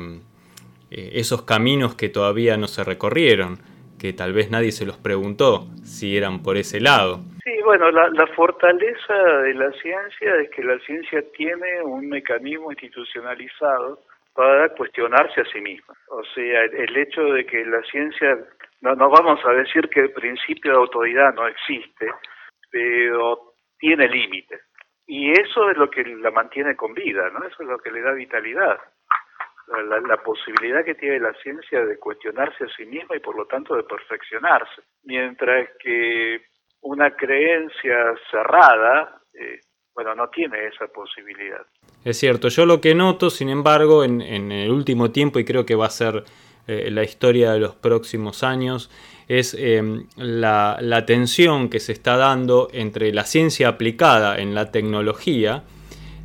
eh, 0.90 1.12
esos 1.14 1.44
caminos 1.44 1.94
que 1.94 2.10
todavía 2.10 2.58
no 2.58 2.68
se 2.68 2.84
recorrieron, 2.84 3.60
que 4.00 4.14
tal 4.14 4.34
vez 4.34 4.50
nadie 4.50 4.72
se 4.72 4.86
los 4.86 4.98
preguntó 4.98 5.68
si 5.84 6.18
eran 6.18 6.42
por 6.42 6.58
ese 6.58 6.82
lado. 6.82 7.22
Sí, 7.44 7.53
bueno, 7.64 7.92
la, 7.92 8.10
la 8.10 8.28
fortaleza 8.28 9.14
de 9.14 9.54
la 9.54 9.72
ciencia 9.74 10.36
es 10.36 10.50
que 10.52 10.64
la 10.64 10.78
ciencia 10.80 11.24
tiene 11.32 11.82
un 11.84 12.10
mecanismo 12.10 12.72
institucionalizado 12.72 14.00
para 14.34 14.70
cuestionarse 14.70 15.42
a 15.42 15.46
sí 15.46 15.62
misma. 15.62 15.94
O 16.10 16.24
sea, 16.24 16.64
el, 16.64 16.98
hecho 16.98 17.22
de 17.22 17.46
que 17.46 17.66
la 17.66 17.82
ciencia, 17.84 18.38
no, 18.82 18.96
no 18.96 19.10
vamos 19.10 19.40
a 19.46 19.52
decir 19.54 19.90
que 19.90 20.02
el 20.02 20.12
principio 20.12 20.72
de 20.72 20.78
autoridad 20.78 21.34
no 21.34 21.48
existe, 21.48 22.08
pero 22.72 23.54
tiene 23.78 24.08
límites. 24.08 24.62
Y 25.06 25.32
eso 25.32 25.70
es 25.70 25.78
lo 25.78 25.90
que 25.90 26.04
la 26.04 26.32
mantiene 26.32 26.76
con 26.76 26.94
vida, 26.94 27.30
¿no? 27.30 27.46
Eso 27.46 27.62
es 27.62 27.68
lo 27.68 27.78
que 27.78 27.92
le 27.92 28.02
da 28.02 28.14
vitalidad. 28.14 28.80
La, 29.68 30.00
la, 30.00 30.18
posibilidad 30.18 30.84
que 30.84 30.96
tiene 30.96 31.20
la 31.20 31.34
ciencia 31.36 31.86
de 31.86 31.98
cuestionarse 31.98 32.66
a 32.66 32.70
sí 32.76 32.86
misma 32.86 33.16
y 33.16 33.20
por 33.20 33.36
lo 33.36 33.46
tanto 33.46 33.76
de 33.76 33.84
perfeccionarse. 33.84 34.82
Mientras 35.04 35.70
que 35.80 36.42
una 36.84 37.16
creencia 37.16 38.14
cerrada, 38.30 39.22
eh, 39.34 39.60
bueno, 39.96 40.16
no 40.16 40.30
tiene 40.30 40.68
esa 40.68 40.88
posibilidad. 40.88 41.66
Es 42.04 42.18
cierto, 42.20 42.50
yo 42.50 42.66
lo 42.66 42.82
que 42.82 42.96
noto, 42.96 43.30
sin 43.30 43.50
embargo, 43.50 44.04
en, 44.04 44.22
el 44.22 44.72
último 44.72 45.12
tiempo, 45.12 45.40
y 45.40 45.46
creo 45.46 45.66
que 45.66 45.76
va 45.76 45.86
a 45.86 45.90
ser 45.90 46.24
eh, 46.68 46.90
la 46.92 47.04
historia 47.04 47.54
de 47.54 47.60
los 47.60 47.76
próximos 47.76 48.44
años, 48.44 48.90
es 49.30 49.54
em, 49.54 50.08
la, 50.18 51.04
tensión 51.06 51.70
que 51.70 51.80
se 51.80 51.94
está 51.94 52.18
dando 52.18 52.68
entre 52.74 53.14
la 53.14 53.24
ciencia 53.24 53.70
aplicada 53.70 54.38
en 54.40 54.54
la 54.54 54.72
tecnología, 54.72 55.64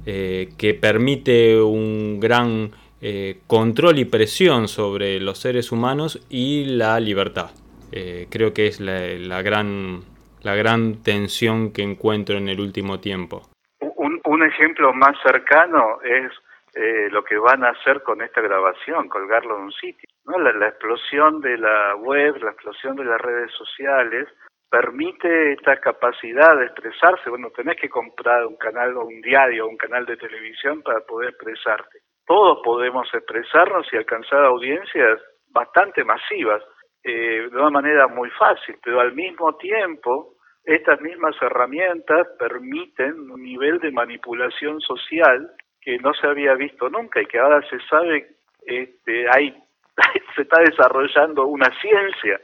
eh, 0.05 0.49
que 0.59 0.75
permite 0.75 1.61
un 1.61 2.19
gran 2.19 2.73
eh, 3.01 3.39
control 3.47 4.01
y 4.01 4.05
presión 4.05 4.67
sobre 4.67 5.21
los 5.21 5.39
seres 5.39 5.71
humanos, 5.71 6.21
y 6.29 6.65
la 6.65 6.99
libertad. 6.99 7.51
creo 7.91 8.53
que 8.53 8.67
es 8.67 8.81
la, 8.81 9.43
gran, 9.43 10.03
la 10.43 10.55
gran 10.55 11.03
tensión 11.03 11.73
que 11.73 11.83
encuentro 11.83 12.37
en 12.37 12.49
el 12.49 12.61
último 12.61 13.01
tiempo. 13.01 13.43
Un 13.81 14.43
ejemplo 14.43 14.93
más 14.93 15.17
cercano 15.23 16.01
es 16.03 16.31
eh, 16.75 17.09
lo 17.11 17.25
que 17.25 17.37
van 17.39 17.65
a 17.65 17.71
hacer 17.71 18.03
con 18.03 18.23
esta 18.23 18.41
grabación, 18.41 19.09
colgarlo 19.09 19.57
en 19.57 19.65
un 19.65 19.73
sitio. 19.73 20.09
¿no? 20.27 20.39
La, 20.39 20.69
explosión 20.69 21.41
de 21.41 21.57
la 21.57 21.97
web, 21.97 22.37
la 22.43 22.51
explosión 22.51 22.95
de 22.95 23.05
las 23.05 23.21
redes 23.21 23.51
sociales, 23.53 24.29
permite 24.71 25.55
esta 25.55 25.81
capacidad 25.81 26.57
de 26.57 26.67
expresarse. 26.67 27.31
Bueno, 27.31 27.51
tenés 27.51 27.81
que 27.81 27.89
comprar 27.89 28.47
un 28.47 28.57
canal 28.57 28.97
o 28.97 29.07
un 29.07 29.21
diario 29.23 29.65
o 29.65 29.69
un 29.69 29.77
canal 29.77 30.07
de 30.07 30.19
televisión 30.19 30.83
para 30.83 31.01
poder 31.01 31.31
expresarte. 31.31 32.01
Todos 32.27 32.61
podemos 32.63 33.09
expresarnos 33.13 33.87
y 33.93 33.97
alcanzar 33.97 34.45
audiencias 34.45 35.21
bastante 35.51 36.05
masivas 36.05 36.63
eh, 37.09 37.49
de 37.51 37.57
una 37.57 37.71
manera 37.71 38.07
muy 38.07 38.29
fácil, 38.31 38.77
pero 38.85 39.01
al 39.01 39.15
mismo 39.15 39.57
tiempo 39.57 40.35
estas 40.65 41.01
mismas 41.01 41.35
herramientas 41.41 42.27
permiten 42.39 43.31
un 43.31 43.43
nivel 43.43 43.79
de 43.79 43.91
manipulación 43.91 44.81
social 44.83 45.51
que 45.81 45.97
no 45.99 46.13
se 46.13 46.27
había 46.27 46.55
visto 46.55 46.91
nunca 46.91 47.23
y 47.23 47.27
que 47.27 47.39
ahora 47.39 47.63
se 47.71 47.79
sabe, 47.89 48.27
este, 48.67 49.27
hay, 49.31 49.55
se 50.37 50.43
está 50.43 50.61
desarrollando 50.61 51.47
una 51.47 51.71
ciencia 51.81 52.39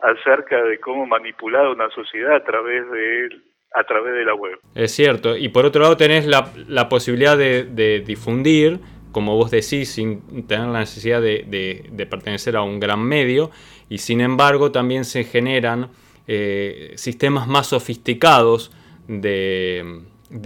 acerca 0.00 0.62
de 0.62 0.78
cómo 0.78 1.06
manipular 1.06 1.68
una 1.68 1.88
sociedad 1.88 2.34
a 2.34 2.44
través 2.44 2.90
de 2.90 3.28
a 3.74 3.84
través 3.84 4.12
de 4.12 4.24
la 4.26 4.34
web. 4.34 4.58
Es 4.74 4.94
cierto, 4.94 5.34
y 5.34 5.48
por 5.48 5.64
otro 5.64 5.80
lado 5.80 5.96
tenés 5.96 6.26
la, 6.26 6.52
la 6.68 6.90
posibilidad 6.90 7.38
de, 7.38 7.64
de, 7.64 8.00
difundir, 8.00 8.78
como 9.12 9.36
vos 9.36 9.50
decís, 9.50 9.92
sin 9.92 10.46
tener 10.46 10.68
la 10.68 10.80
necesidad 10.80 11.20
de, 11.20 11.44
de, 11.90 12.06
pertenecer 12.06 12.56
a 12.56 12.62
un 12.62 12.80
gran 12.80 13.00
medio, 13.00 13.50
y 13.88 13.98
sin 13.98 14.20
embargo 14.20 14.72
también 14.72 15.04
se 15.04 15.24
generan 15.24 15.90
eh, 16.26 16.92
sistemas 16.96 17.46
más 17.46 17.68
sofisticados 17.68 18.72
de, 19.06 20.02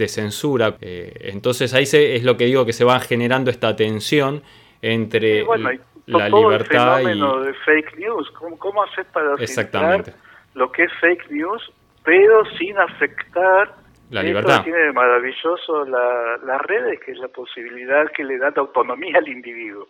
censura. 0.07 0.75
Eh, 0.81 1.31
entonces 1.31 1.73
ahí 1.73 1.85
se, 1.85 2.15
es 2.15 2.23
lo 2.23 2.37
que 2.37 2.45
digo 2.45 2.65
que 2.65 2.73
se 2.73 2.83
va 2.83 2.99
generando 2.99 3.49
esta 3.49 3.75
tensión 3.75 4.43
entre 4.81 5.45
la 6.05 6.29
libertad 6.29 6.99
el 7.01 7.07
fenómeno 7.07 7.41
de 7.41 7.53
fake 7.53 7.97
news. 7.97 8.29
¿Cómo, 8.31 8.57
cómo 8.57 8.83
para 9.13 9.35
Exactamente. 9.39 10.13
lo 10.53 10.71
que 10.71 10.83
es 10.83 10.91
fake 10.99 11.31
news, 11.31 11.71
pero 12.03 12.43
sin 12.57 12.77
afectar 12.77 13.75
la 14.09 14.23
libertad. 14.23 14.63
tiene 14.63 14.79
de 14.79 14.93
maravilloso 14.93 15.85
la, 15.85 16.37
las 16.45 16.61
redes, 16.61 16.99
que 17.05 17.11
es 17.11 17.17
la 17.19 17.27
posibilidad 17.27 18.05
que 18.15 18.23
le 18.23 18.37
da 18.37 18.51
de 18.51 18.61
autonomía 18.61 19.17
al 19.17 19.27
individuo. 19.27 19.87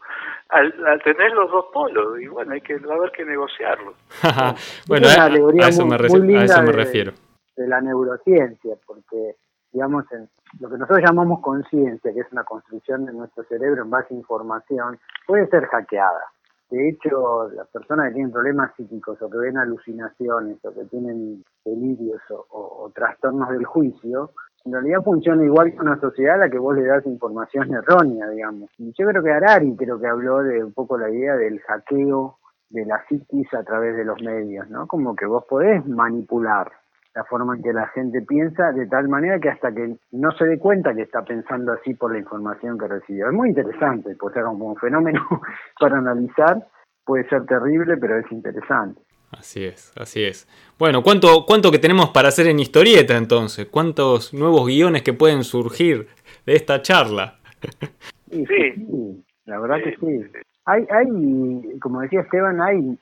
Al, 0.49 0.73
tener 1.03 1.31
los 1.33 1.51
dos 1.51 1.65
polos, 1.71 2.19
y 2.19 2.27
bueno, 2.27 2.53
hay 2.53 2.61
que 2.61 2.73
haber 2.73 3.11
que 3.11 3.25
negociarlo. 3.25 3.93
bueno, 4.87 5.07
a, 5.07 5.67
eso 5.67 5.85
me, 5.85 5.97
refiero. 5.97 7.13
De, 7.55 7.67
la 7.67 7.79
neurociencia, 7.81 8.75
porque, 8.85 9.35
digamos, 9.71 10.05
en 10.11 10.27
lo 10.59 10.69
que 10.69 10.77
nosotros 10.77 11.03
llamamos 11.05 11.41
conciencia, 11.41 12.11
que 12.11 12.21
es 12.21 12.31
una 12.31 12.43
construcción 12.43 13.05
de 13.05 13.13
nuestro 13.13 13.43
cerebro 13.43 13.83
en 13.83 13.89
base 13.89 14.13
a 14.13 14.17
información, 14.17 14.99
puede 15.27 15.47
ser 15.47 15.65
hackeada. 15.67 16.23
De 16.69 16.89
hecho, 16.89 17.49
las 17.49 17.67
personas 17.67 18.07
que 18.07 18.15
tienen 18.15 18.31
problemas 18.31 18.71
psíquicos 18.75 19.21
o 19.21 19.29
que 19.29 19.37
ven 19.37 19.57
alucinaciones 19.57 20.57
o 20.65 20.73
que 20.73 20.83
tienen 20.85 21.43
delirios 21.63 22.21
o, 22.29 22.91
trastornos 22.93 23.49
del 23.49 23.65
juicio, 23.65 24.31
en 24.65 24.73
realidad 24.73 25.01
funciona 25.03 25.45
igual 25.45 25.71
que 25.71 25.79
una 25.79 25.99
sociedad 25.99 26.35
a 26.35 26.45
la 26.45 26.49
que 26.49 26.57
vos 26.57 26.75
le 26.75 26.83
das 26.83 27.05
información 27.05 27.73
errónea, 27.73 28.27
digamos. 28.29 28.69
Y 28.77 28.91
yo 28.97 29.07
creo 29.07 29.23
que 29.23 29.31
Harari 29.31 29.75
creo 29.77 29.99
que 29.99 30.07
habló 30.07 30.43
de 30.43 30.63
un 30.63 30.73
poco 30.73 30.97
la 30.97 31.09
idea 31.09 31.37
del 31.37 31.61
hackeo 31.61 32.37
de 32.69 32.85
la 32.85 33.01
psiquis 33.07 33.53
a 33.53 33.63
través 33.63 33.95
de 33.95 34.03
los 34.03 34.21
medios, 34.21 34.69
¿no? 34.69 34.87
Como 34.87 35.15
que 35.15 35.25
vos 35.25 35.45
podés 35.45 35.85
manipular 35.87 36.69
la 37.17 37.23
forma 37.23 37.55
en 37.55 37.63
que 37.63 37.73
la 37.73 37.87
gente 37.87 38.21
piensa 38.21 38.71
de 38.73 38.85
tal 38.85 39.09
manera 39.09 39.39
que 39.39 39.49
hasta 39.49 39.73
que 39.73 39.95
no 40.11 40.31
se 40.33 40.45
dé 40.45 40.59
cuenta 40.59 40.93
que 40.93 41.01
está 41.01 41.23
pensando 41.23 41.73
así 41.73 41.95
por 41.95 42.11
la 42.11 42.19
información 42.19 42.77
que 42.77 42.87
recibió. 42.87 43.25
Es 43.25 43.33
muy 43.33 43.49
interesante, 43.49 44.15
puede 44.15 44.35
ser 44.35 44.43
como 44.43 44.67
un 44.67 44.75
fenómeno 44.75 45.27
para 45.79 45.97
analizar, 45.97 46.67
puede 47.03 47.27
ser 47.27 47.43
terrible, 47.47 47.97
pero 47.97 48.19
es 48.19 48.31
interesante. 48.31 49.01
Así 49.31 49.65
es, 49.65 49.91
así 49.97 50.23
es. 50.25 50.47
Bueno, 50.77 51.01
¿cuánto, 51.01 51.43
cuánto 51.47 51.71
que 51.71 51.79
tenemos 51.79 52.11
para 52.11 52.27
hacer 52.27 52.45
en 52.45 52.59
historieta 52.59 53.17
entonces? 53.17 53.65
¿Cuántos 53.65 54.31
nuevos 54.35 54.67
guiones 54.67 55.01
que 55.01 55.13
pueden 55.13 55.43
surgir 55.43 56.07
de 56.45 56.55
esta 56.55 56.81
charla? 56.83 57.39
Sí, 58.29 58.45
sí. 58.45 59.23
la 59.45 59.57
verdad 59.57 59.77
que 59.81 59.95
sí. 59.95 60.41
Hay, 60.65 60.85
hay, 60.91 61.79
como 61.79 62.01
decía 62.01 62.19
Esteban, 62.19 62.59
hay 62.59 62.99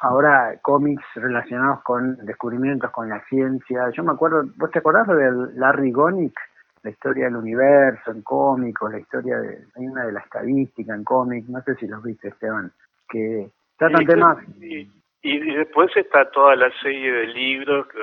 ahora 0.00 0.58
cómics 0.62 1.04
relacionados 1.14 1.82
con 1.82 2.16
descubrimientos 2.24 2.90
con 2.90 3.08
la 3.08 3.22
ciencia. 3.24 3.90
Yo 3.90 4.02
me 4.02 4.12
acuerdo, 4.12 4.44
¿vos 4.56 4.70
te 4.70 4.78
acordás 4.78 5.06
de 5.08 5.30
Larry 5.54 5.92
Gonick? 5.92 6.38
La 6.82 6.90
historia 6.90 7.24
del 7.24 7.36
universo 7.36 8.12
en 8.12 8.22
cómicos, 8.22 8.92
la 8.92 9.00
historia 9.00 9.38
de, 9.38 9.58
hay 9.74 9.86
una 9.86 10.04
de 10.04 10.12
la 10.12 10.20
estadística 10.20 10.94
en 10.94 11.02
cómics, 11.02 11.48
no 11.48 11.60
sé 11.62 11.74
si 11.76 11.88
los 11.88 12.00
viste 12.02 12.28
Esteban, 12.28 12.70
que 13.08 13.50
tratan 13.76 14.02
y, 14.02 14.06
temas... 14.06 14.38
Y, 14.60 15.54
después 15.56 15.90
está 15.96 16.30
toda 16.30 16.54
la 16.54 16.70
serie 16.80 17.10
de 17.10 17.26
libros, 17.26 17.88
que 17.88 17.98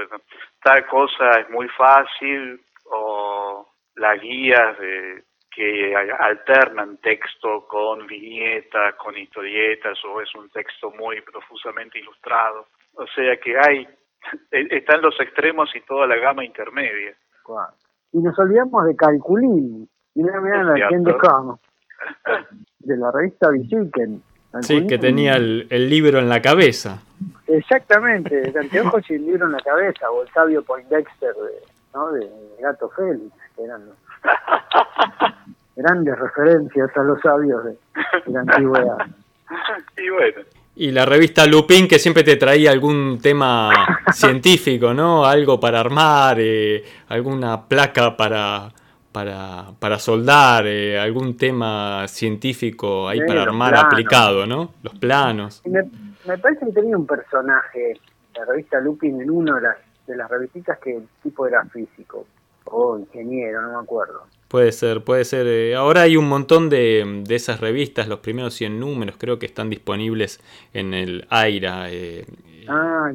tal 0.62 0.86
cosa 0.88 1.40
es 1.40 1.50
muy 1.50 1.70
fácil, 1.70 2.60
o 2.92 3.66
las 3.96 4.20
guías 4.20 4.78
de 4.80 5.24
que 5.56 5.96
alternan 5.96 6.98
texto 6.98 7.68
con 7.68 8.08
viñetas, 8.08 8.96
con 8.96 9.18
historietas, 9.18 9.98
o 10.06 10.22
es 10.22 10.34
un 10.36 10.50
texto 10.50 10.92
muy 10.92 11.22
profusamente 11.22 12.00
ilustrado. 12.00 12.68
O 12.96 13.06
sea 13.08 13.38
que 13.38 13.58
hay, 13.58 13.88
e, 14.52 14.78
están 14.78 15.02
los 15.02 15.20
extremos 15.20 15.70
y 15.76 15.82
toda 15.82 16.08
la 16.08 16.18
gama 16.18 16.44
intermedia. 16.44 17.16
Y 18.12 18.20
nos 18.20 18.38
olvidamos 18.40 18.86
de 18.86 18.96
Calculín. 18.96 19.90
Mira, 20.16 20.42
mira 20.42 20.64
la 20.64 20.90
gente 20.90 21.12
de 21.12 21.18
de 22.80 22.98
la 22.98 23.12
revista 23.12 23.50
Villiquen. 23.50 24.22
Sí, 24.62 24.86
que 24.86 25.00
tenía 25.00 25.34
el, 25.34 25.90
libro 25.90 26.20
en 26.20 26.30
la 26.30 26.40
cabeza. 26.40 27.02
Exactamente, 27.48 28.50
el 28.50 28.56
anteojos 28.62 29.10
y 29.10 29.16
el 29.16 29.26
libro 29.26 29.48
en 29.48 29.54
la 29.54 29.60
cabeza, 29.60 30.12
o 30.12 30.22
el 30.22 30.30
sabio 30.30 30.64
Poindexter 30.64 31.34
de, 31.34 31.66
¿no? 31.96 32.12
de 32.12 32.30
Gato 32.60 32.88
Félix, 32.90 33.34
que 33.56 33.64
eran 33.64 33.82
grandes 35.76 36.18
referencias 36.18 36.90
a 36.96 37.04
los 37.04 37.20
sabios 37.22 37.64
de, 37.66 37.78
la 38.28 38.42
antigüedad. 38.42 38.98
Y 39.98 40.10
bueno. 40.10 40.42
Y 40.76 40.90
la 40.90 41.06
revista 41.06 41.46
Lupin 41.46 41.88
que 41.88 42.00
siempre 42.00 42.24
te 42.24 42.38
traía 42.38 42.72
algún 42.72 43.20
tema 43.22 43.70
científico, 44.12 44.96
¿no? 44.96 45.24
Algo 45.24 45.60
para 45.60 45.80
armar, 45.80 46.38
eh, 46.40 46.84
alguna 47.10 47.68
placa 47.68 48.18
para, 48.18 48.72
para, 49.12 49.68
para 49.78 50.00
soldar, 50.00 50.66
eh, 50.66 51.00
algún 51.00 51.38
tema 51.38 52.08
científico 52.08 53.08
ahí 53.08 53.20
para 53.20 53.44
armar 53.44 53.76
aplicado, 53.76 54.48
¿no? 54.48 54.74
Los 54.82 54.96
planos. 54.96 55.62
Me, 55.66 55.84
me, 56.26 56.38
parece 56.40 56.66
que 56.66 56.72
tenía 56.72 56.98
un 56.98 57.06
personaje, 57.06 58.00
la 58.36 58.46
revista 58.46 58.80
Lupin, 58.80 59.22
en 59.22 59.30
una 59.30 59.56
de 59.58 59.62
las, 59.62 59.78
de 60.08 60.16
las 60.16 60.32
revistas 60.32 60.80
que 60.80 60.98
el 60.98 61.08
tipo 61.22 61.46
era 61.46 61.64
físico 61.66 62.26
o 62.74 63.00
ingeniero, 63.00 63.62
no 63.62 63.78
me 63.78 63.84
acuerdo. 63.84 64.24
Puede 64.48 64.72
ser, 64.72 65.04
puede 65.04 65.26
ser. 65.26 65.48
Eh, 65.48 65.76
ahora 65.76 66.02
hay 66.02 66.18
un 66.18 66.28
montón 66.28 66.70
de, 66.70 67.24
de, 67.26 67.36
esas 67.36 67.60
revistas, 67.60 68.08
los 68.08 68.20
primeros 68.20 68.54
100 68.54 68.80
números 68.80 69.16
creo 69.18 69.40
que 69.40 69.46
están 69.46 69.70
disponibles 69.70 70.40
en 70.74 70.94
el 70.94 71.26
AIRA, 71.30 71.92
eh, 71.92 72.26
ah, 72.68 73.12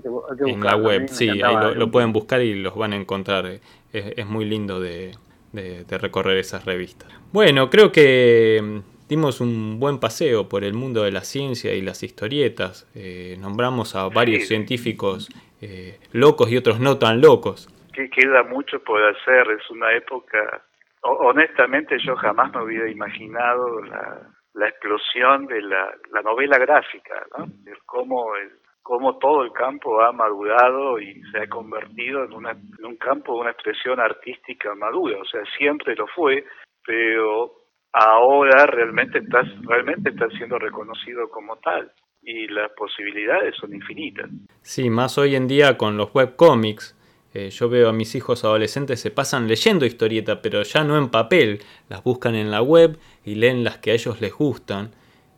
en 0.47 0.61
la 0.61 0.77
web. 0.77 1.09
Sí, 1.09 1.29
ahí 1.29 1.75
lo, 1.75 1.91
pueden 1.91 2.13
buscar 2.13 2.41
y 2.43 2.55
los 2.55 2.75
van 2.75 2.93
a 2.93 2.97
encontrar. 2.97 3.47
Es, 3.47 3.61
es 3.93 4.27
muy 4.27 4.45
lindo 4.45 4.81
de, 4.81 5.13
de, 5.53 5.99
recorrer 5.99 6.39
esas 6.39 6.65
revistas. 6.65 7.09
Bueno, 7.33 7.71
creo 7.71 7.93
que 7.93 8.61
mm, 8.63 9.09
dimos 9.09 9.41
un 9.41 9.79
buen 9.79 9.99
paseo 9.99 10.49
por 10.49 10.65
el 10.65 10.75
mundo 10.75 11.03
de 11.03 11.13
la 11.13 11.25
ciencia 11.25 11.75
y 11.75 11.83
las 11.83 12.03
historietas. 12.03 12.87
Eh, 12.95 13.37
nombramos 13.41 13.95
a 13.95 14.09
varios 14.09 14.47
científicos 14.47 15.29
eh, 15.61 15.99
locos 16.13 16.51
y 16.51 16.57
otros 16.57 16.81
no 16.81 16.99
tan 16.99 17.21
locos. 17.21 17.69
Que 17.99 18.09
queda 18.11 18.45
mucho 18.45 18.79
por 18.79 19.03
hacer, 19.03 19.51
es 19.51 19.69
una 19.71 19.93
época... 19.93 20.63
Honestamente 21.03 21.97
yo 21.99 22.15
jamás 22.15 22.53
me 22.55 22.63
hubiera 22.63 22.89
imaginado 22.89 23.81
la, 23.81 24.21
la 24.55 24.69
explosión 24.69 25.47
de 25.47 25.61
la, 25.63 25.91
la 26.13 26.23
novela 26.23 26.59
gráfica, 26.59 27.27
¿no? 27.37 27.47
cómo 27.87 28.37
el, 28.37 28.51
cómo 28.85 29.19
todo 29.19 29.43
el 29.43 29.51
campo 29.51 30.01
ha 30.01 30.13
madurado 30.13 31.01
y 31.01 31.21
se 31.33 31.41
ha 31.41 31.49
convertido 31.49 32.23
en, 32.23 32.35
una, 32.35 32.53
en 32.53 32.85
un 32.85 32.97
campo 32.99 33.35
de 33.35 33.41
una 33.41 33.51
expresión 33.51 33.99
artística 33.99 34.73
madura. 34.77 35.19
O 35.21 35.25
sea, 35.25 35.41
siempre 35.57 35.97
lo 35.97 36.07
fue, 36.07 36.45
pero 36.87 37.51
ahora 37.93 38.67
realmente 38.67 39.19
está, 39.19 39.43
realmente 39.67 40.11
está 40.11 40.29
siendo 40.37 40.57
reconocido 40.57 41.29
como 41.31 41.57
tal 41.57 41.91
y 42.23 42.47
las 42.47 42.71
posibilidades 42.73 43.57
son 43.57 43.75
infinitas. 43.75 44.31
Sí, 44.61 44.89
más 44.89 45.19
hoy 45.19 45.35
en 45.35 45.49
día 45.49 45.77
con 45.77 45.97
los 45.97 46.15
webcomics. 46.15 46.95
Eh, 47.39 47.51
yo 47.51 47.69
veo 47.69 47.89
a 47.89 47.93
mis 47.93 48.17
hijos 48.17 48.45
adolescentes 48.45 48.99
se 48.99 49.13
pasan 49.13 49.47
leyendo 49.47 49.87
historieta, 49.87 50.43
pero 50.43 50.63
ya 50.65 50.83
no 50.83 50.99
en 50.99 51.09
papel, 51.09 51.61
las 51.89 52.03
buscan 52.03 52.35
en 52.35 52.51
la 52.51 52.63
web 52.63 52.99
y 53.25 53.37
leen 53.37 53.63
las 53.63 53.79
que 53.79 53.93
a 53.93 53.95
ellos 53.95 54.21
les 54.21 54.33
gustan. 54.33 54.91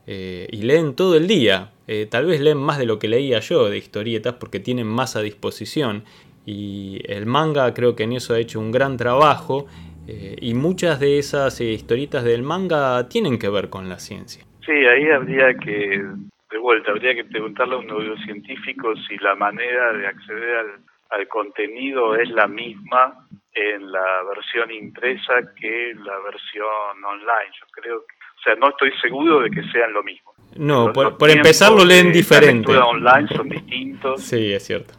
Eh, 0.07 0.49
y 0.51 0.63
leen 0.63 0.97
todo 0.97 1.15
el 1.17 1.27
día. 1.27 1.73
Eh, 1.87 2.07
tal 2.11 2.25
vez 2.25 2.41
leen 2.41 2.57
más 2.57 2.79
de 2.79 2.87
lo 2.87 2.99
que 2.99 3.07
leía 3.07 3.39
yo 3.41 3.69
de 3.69 3.77
historietas 3.77 4.35
porque 4.35 4.61
tienen 4.61 4.87
más 4.87 5.15
a 5.15 5.21
disposición. 5.21 6.05
Y 6.47 7.03
el 7.05 7.27
manga 7.27 7.73
creo 7.75 7.95
que 7.95 8.05
en 8.05 8.15
eso 8.15 8.33
ha 8.33 8.39
hecho 8.39 8.61
un 8.61 8.73
gran 8.73 8.97
trabajo. 8.97 9.67
Y 10.41 10.55
muchas 10.55 10.99
de 10.99 11.21
esas 11.21 11.61
historietas 11.61 12.25
del 12.25 12.43
manga 12.43 13.09
tienen 13.09 13.39
que 13.39 13.49
ver 13.49 13.69
con 13.71 13.89
la 13.89 14.01
ciencia. 14.01 14.43
Sí, 14.67 14.73
ahí 14.73 15.09
habría 15.09 15.55
que, 15.55 16.03
de 16.51 16.59
vuelta, 16.59 16.91
habría 16.91 17.15
que 17.15 17.25
preguntarle 17.25 17.77
a 17.77 17.79
un 17.79 17.87
neurocientífico 17.87 18.97
si 19.07 19.17
la 19.19 19.37
manera 19.37 19.93
de 19.93 20.09
acceder 20.09 20.57
al, 20.57 20.81
al 21.11 21.29
contenido 21.29 22.15
es 22.17 22.29
la 22.31 22.47
misma 22.47 23.27
en 23.53 23.91
la 23.91 24.23
versión 24.35 24.71
impresa 24.71 25.35
que 25.61 25.95
la 25.95 26.19
versión 26.21 27.05
online. 27.05 27.53
Yo 27.61 27.67
creo 27.73 28.07
que 28.07 28.21
o 28.41 28.43
sea, 28.43 28.55
no 28.55 28.71
estoy 28.71 28.91
seguro 29.03 29.41
de 29.41 29.51
que 29.51 29.63
sean 29.71 29.93
lo 29.93 30.03
mismo. 30.03 30.33
No, 30.57 30.93
por, 30.93 31.31
empezar 31.31 31.73
lo 31.73 31.85
leen 31.85 32.11
diferente. 32.11 32.73
Los 32.73 32.85
online 32.85 33.29
son 33.37 33.49
distintos. 33.51 34.23
Sí, 34.23 34.53
es 34.53 34.65
cierto. 34.65 34.95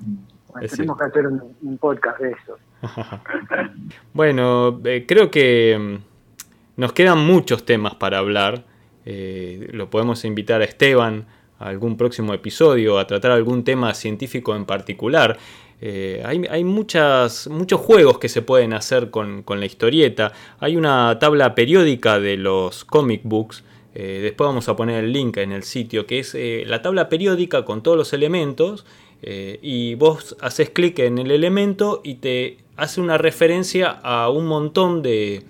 tenemos 0.69 0.97
que 0.97 1.05
hacer 1.05 1.25
un, 1.27 1.77
podcast 1.79 2.19
de 2.19 2.31
eso. 2.31 2.57
bueno, 4.13 4.79
eh, 4.85 5.05
creo 5.07 5.31
que 5.31 5.75
mm, 5.77 6.79
nos 6.79 6.93
quedan 6.93 7.25
muchos 7.25 7.65
temas 7.65 7.95
para 7.95 8.19
hablar. 8.19 8.63
Eh, 9.05 9.69
lo 9.71 9.89
podemos 9.89 10.23
invitar 10.23 10.61
a 10.61 10.65
Esteban 10.65 11.25
a 11.57 11.67
algún 11.67 11.97
próximo 11.97 12.35
episodio 12.35 12.99
a 12.99 13.07
tratar 13.07 13.31
algún 13.31 13.63
tema 13.63 13.95
científico 13.95 14.55
en 14.55 14.65
particular. 14.65 15.37
Eh, 15.83 16.21
hay, 16.23 16.63
muchas, 16.63 17.47
muchos 17.47 17.81
juegos 17.81 18.19
que 18.19 18.29
se 18.29 18.43
pueden 18.43 18.71
hacer 18.73 19.09
con, 19.09 19.43
la 19.47 19.65
historieta. 19.65 20.31
Hay 20.59 20.75
una 20.75 21.17
tabla 21.19 21.55
periódica 21.55 22.19
de 22.19 22.37
los 22.37 22.85
comic 22.85 23.21
books. 23.23 23.63
Eh, 23.95 24.19
después 24.21 24.47
vamos 24.47 24.69
a 24.69 24.75
poner 24.75 25.03
el 25.03 25.11
link 25.11 25.37
en 25.37 25.51
el 25.51 25.63
sitio, 25.63 26.05
que 26.05 26.19
es 26.19 26.35
eh, 26.35 26.63
la 26.67 26.83
tabla 26.83 27.09
periódica 27.09 27.65
con 27.65 27.81
todos 27.81 27.97
los 27.97 28.13
elementos. 28.13 28.85
y 29.23 29.93
vos 29.95 30.35
haces 30.41 30.71
clic 30.71 30.97
en 30.97 31.19
el 31.19 31.29
elemento 31.29 32.01
y 32.03 32.15
te 32.15 32.57
hace 32.75 32.99
una 33.01 33.19
referencia 33.19 33.99
a 34.01 34.29
un 34.31 34.47
montón 34.47 35.03
de, 35.03 35.43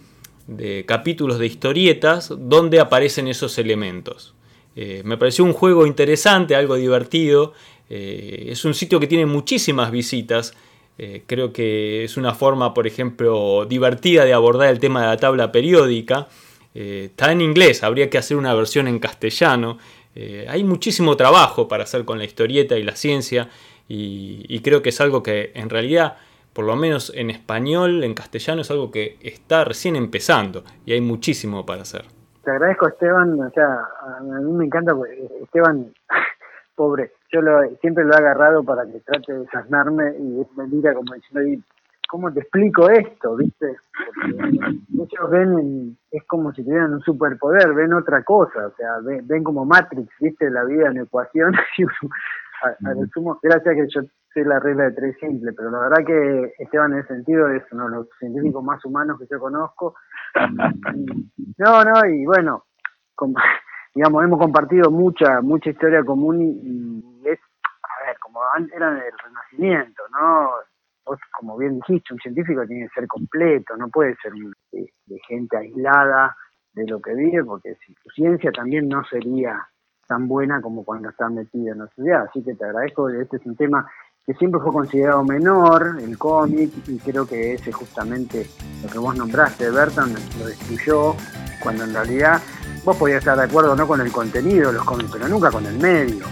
de 0.47 0.84
capítulos 0.86 1.39
de 1.39 1.45
historietas 1.45 2.34
donde 2.38 2.82
aparecen 2.82 3.29
esos 3.29 3.57
elementos. 3.57 4.34
me 4.75 5.17
pareció 5.17 5.45
un 5.45 5.53
juego 5.53 5.86
interesante, 5.88 6.53
algo 6.53 6.75
divertido 6.75 7.53
eh, 7.94 8.46
es 8.50 8.64
un 8.64 8.74
sitio 8.74 9.02
que 9.02 9.08
tiene 9.08 9.26
muchísimas 9.26 9.92
visitas. 9.92 10.56
Eh, 10.98 11.24
creo 11.28 11.52
que 11.52 12.06
es 12.06 12.16
una 12.16 12.34
forma, 12.34 12.74
por 12.74 12.88
ejemplo, 12.88 13.66
divertida 13.66 14.24
de 14.24 14.32
abordar 14.32 14.70
el 14.70 14.80
tema 14.80 15.02
de 15.02 15.08
la 15.08 15.18
tabla 15.18 15.52
periódica. 15.52 16.30
Eh, 16.74 17.10
está 17.10 17.34
en 17.34 17.42
inglés, 17.42 17.84
habría 17.84 18.10
que 18.10 18.18
hacer 18.18 18.38
una 18.38 18.54
versión 18.54 18.88
en 18.88 19.00
castellano. 19.00 19.78
hay 20.48 20.64
muchísimo 20.64 21.16
trabajo 21.16 21.68
para 21.68 21.84
hacer 21.84 22.04
con 22.06 22.18
la 22.18 22.26
historieta 22.26 22.78
y 22.78 22.84
la 22.84 22.96
ciencia 22.98 23.50
y, 23.88 24.62
creo 24.62 24.82
que 24.82 24.89
es 24.89 25.00
algo 25.02 25.24
que 25.24 25.52
en 25.56 25.70
realidad, 25.70 26.18
por 26.54 26.66
lo 26.66 26.76
menos 26.76 27.12
en 27.16 27.30
español, 27.30 28.04
en 28.04 28.14
castellano, 28.14 28.62
es 28.62 28.72
algo 28.72 28.92
que 28.92 29.18
está 29.22 29.64
recién 29.64 29.96
empezando 29.96 30.64
y 30.86 30.94
hay 30.94 31.02
muchísimo 31.02 31.66
para 31.66 31.84
hacer. 31.84 32.04
Te 32.44 32.52
agradezco 32.52 32.88
Esteban, 32.88 33.39
o 33.39 33.50
sea, 33.52 33.88
a 34.18 34.22
mí 34.22 34.52
me 34.52 34.66
encanta, 34.66 34.94
Esteban 35.42 35.94
pobre, 36.76 37.12
yo 37.32 37.41
lo, 37.41 37.61
siempre 37.77 38.03
lo 38.03 38.13
he 38.13 38.17
agarrado 38.17 38.63
para 38.63 38.86
que 38.86 38.99
trate 38.99 39.34
de 39.34 39.47
sanarme 39.47 40.15
y 40.17 40.45
me 40.55 40.67
mira 40.67 40.93
como 40.93 41.13
diciendo, 41.13 41.63
¿cómo 42.09 42.32
te 42.32 42.41
explico 42.41 42.89
esto? 42.89 43.38
¿Viste? 43.38 43.77
muchos 44.89 45.29
ven, 45.29 45.97
es 46.11 46.23
como 46.25 46.53
si 46.53 46.63
tuvieran 46.63 46.93
un 46.93 47.01
superpoder, 47.01 47.73
ven 47.73 47.93
otra 47.93 48.21
cosa, 48.23 48.67
o 48.67 48.71
sea, 48.75 48.97
ven, 49.01 49.43
como 49.43 49.65
Matrix, 49.65 50.09
¿viste? 50.19 50.49
La 50.49 50.65
vida 50.65 50.89
en 50.89 50.99
ecuaciones 50.99 51.61
y 51.77 51.84
a, 51.84 52.93
lo 52.93 53.07
sumo, 53.13 53.39
gracias 53.41 53.75
que 53.75 53.88
yo 53.88 54.01
sé 54.34 54.45
la 54.45 54.59
regla 54.59 54.86
de 54.86 54.91
tres 54.91 55.17
simple, 55.19 55.53
pero 55.53 55.71
la 55.71 55.79
verdad 55.79 56.05
que 56.05 56.53
Esteban 56.59 56.93
en 56.93 56.99
ese 56.99 57.15
sentido 57.15 57.49
es 57.49 57.63
uno 57.71 57.86
de 57.86 57.95
los 57.95 58.07
científicos 58.19 58.63
más 58.63 58.84
humanos 58.86 59.17
que 59.19 59.27
yo 59.29 59.39
conozco. 59.39 59.95
no, 61.57 61.84
no, 61.84 62.05
y 62.05 62.25
bueno, 62.25 62.65
como, 63.15 63.36
digamos, 63.94 64.24
hemos 64.24 64.39
compartido 64.39 64.89
mucha, 64.89 65.42
mucha 65.42 65.70
historia 65.70 66.04
común 66.04 66.42
y, 66.42 67.28
es, 67.28 67.39
a 67.39 68.06
ver, 68.06 68.18
como 68.20 68.39
era 68.74 68.92
del 68.92 69.14
Renacimiento, 69.24 70.04
¿no? 70.12 70.52
Vos, 71.06 71.20
como 71.38 71.58
bien 71.58 71.80
dijiste, 71.80 72.14
un 72.14 72.20
científico 72.20 72.66
tiene 72.68 72.88
que 72.88 72.94
ser 73.02 73.08
completo, 73.08 73.76
no 73.76 73.89
puede 73.89 74.16
ser 74.22 74.34
de, 74.72 75.20
gente 75.28 75.58
aislada 75.58 76.36
de 76.74 76.88
lo 76.88 77.02
que 77.02 77.14
vive, 77.14 77.44
porque 77.44 77.76
si 77.86 77.94
tu 77.96 78.10
ciencia 78.12 78.52
también 78.52 78.88
no 78.88 79.04
sería 79.06 79.68
tan 80.08 80.28
buena 80.28 80.62
como 80.62 80.84
cuando 80.84 81.10
estás 81.10 81.32
metido 81.32 81.74
en 81.74 81.80
la 81.80 81.88
sociedad. 81.88 82.28
Así 82.30 82.44
que 82.44 82.54
te 82.54 82.66
agradezco, 82.66 83.10
este 83.10 83.38
es 83.38 83.46
un 83.46 83.56
tema 83.56 83.89
que 84.26 84.34
siempre 84.36 84.62
fue 84.62 84.72
considerado 84.72 85.24
menor, 85.24 85.98
el 86.00 86.18
cómic, 86.18 86.72
y 86.88 87.00
creo 87.00 87.26
que 87.26 87.54
ese 87.54 87.72
justamente 87.72 88.46
lo 88.84 88.89
que 88.89 89.00
vos 89.00 89.16
nombraste, 89.16 89.70
Berton, 89.72 90.14
lo 90.39 90.46
destruyó, 90.46 91.16
cuando 91.62 91.84
en 91.84 91.94
realidad 91.94 92.42
vos 92.84 92.97
podías 92.97 93.19
estar 93.19 93.38
de 93.38 93.43
acuerdo 93.43 93.75
no 93.75 93.88
con 93.88 94.01
el 94.01 94.11
contenido 94.11 94.67
de 94.67 94.73
los 94.73 94.86
cómics, 94.86 95.09
pero 95.11 95.27
nunca 95.27 95.51
con 95.51 95.65
el 95.65 95.77
medio, 95.77 96.25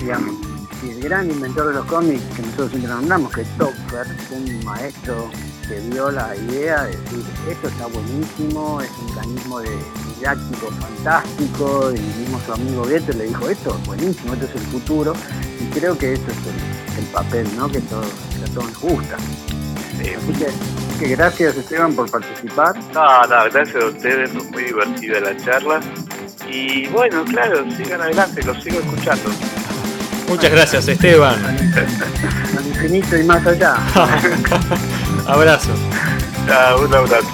digamos. 0.00 0.34
Y 0.82 0.90
el 0.90 1.02
gran 1.02 1.30
inventor 1.30 1.68
de 1.68 1.74
los 1.74 1.84
cómics, 1.84 2.22
que 2.34 2.42
nosotros 2.42 2.70
siempre 2.70 2.90
nombramos, 2.90 3.32
que 3.32 3.42
es 3.42 3.58
Topfer, 3.58 4.06
un 4.30 4.64
maestro 4.64 5.30
que 5.68 5.78
vio 5.90 6.10
la 6.10 6.34
idea 6.34 6.84
de 6.84 6.96
decir, 6.96 7.24
esto 7.50 7.68
está 7.68 7.86
buenísimo, 7.86 8.80
es 8.80 8.90
un 8.98 9.06
mecanismo 9.06 9.60
de 9.60 9.78
didáctico 10.16 10.68
fantástico, 10.80 11.92
y 11.94 12.00
mismo 12.20 12.40
su 12.46 12.52
amigo 12.54 12.82
Goethe 12.84 13.12
le 13.12 13.24
dijo, 13.24 13.48
esto 13.48 13.76
es 13.78 13.86
buenísimo, 13.86 14.32
esto 14.32 14.46
es 14.46 14.54
el 14.54 14.66
futuro, 14.68 15.12
y 15.60 15.64
creo 15.66 15.98
que 15.98 16.14
eso 16.14 16.24
es 16.28 16.98
el, 16.98 17.04
papel, 17.12 17.46
¿no? 17.56 17.68
Que, 17.68 17.80
todo, 17.82 18.02
que 18.02 18.50
a 18.50 18.54
todos 18.54 18.66
nos 18.68 18.80
gusta. 18.80 19.16
Así 19.16 20.32
que, 20.32 20.46
gracias 21.08 21.56
Esteban 21.56 21.94
por 21.94 22.10
participar. 22.10 22.76
No, 22.92 23.22
no, 23.22 23.44
gracias 23.50 23.82
a 23.82 23.86
ustedes, 23.86 24.32
muy 24.32 24.64
divertida 24.64 25.20
la 25.20 25.36
charla 25.36 25.80
Y 26.50 26.86
bueno, 26.88 27.24
claro, 27.24 27.64
sigan 27.76 28.00
adelante, 28.00 28.42
los 28.42 28.62
sigo 28.62 28.80
escuchando. 28.80 29.30
Muchas 30.28 30.50
gracias, 30.52 30.88
Esteban. 30.88 31.34
Al 31.44 32.66
infinito 32.66 33.16
y 33.16 33.24
más 33.24 33.44
allá. 33.46 33.74
abrazo. 35.26 35.70
un 36.44 36.94
abrazo. 36.94 37.28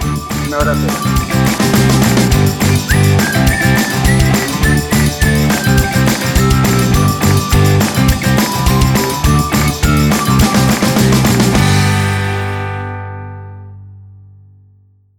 Un 0.46 0.54
abrazo. 0.54 1.35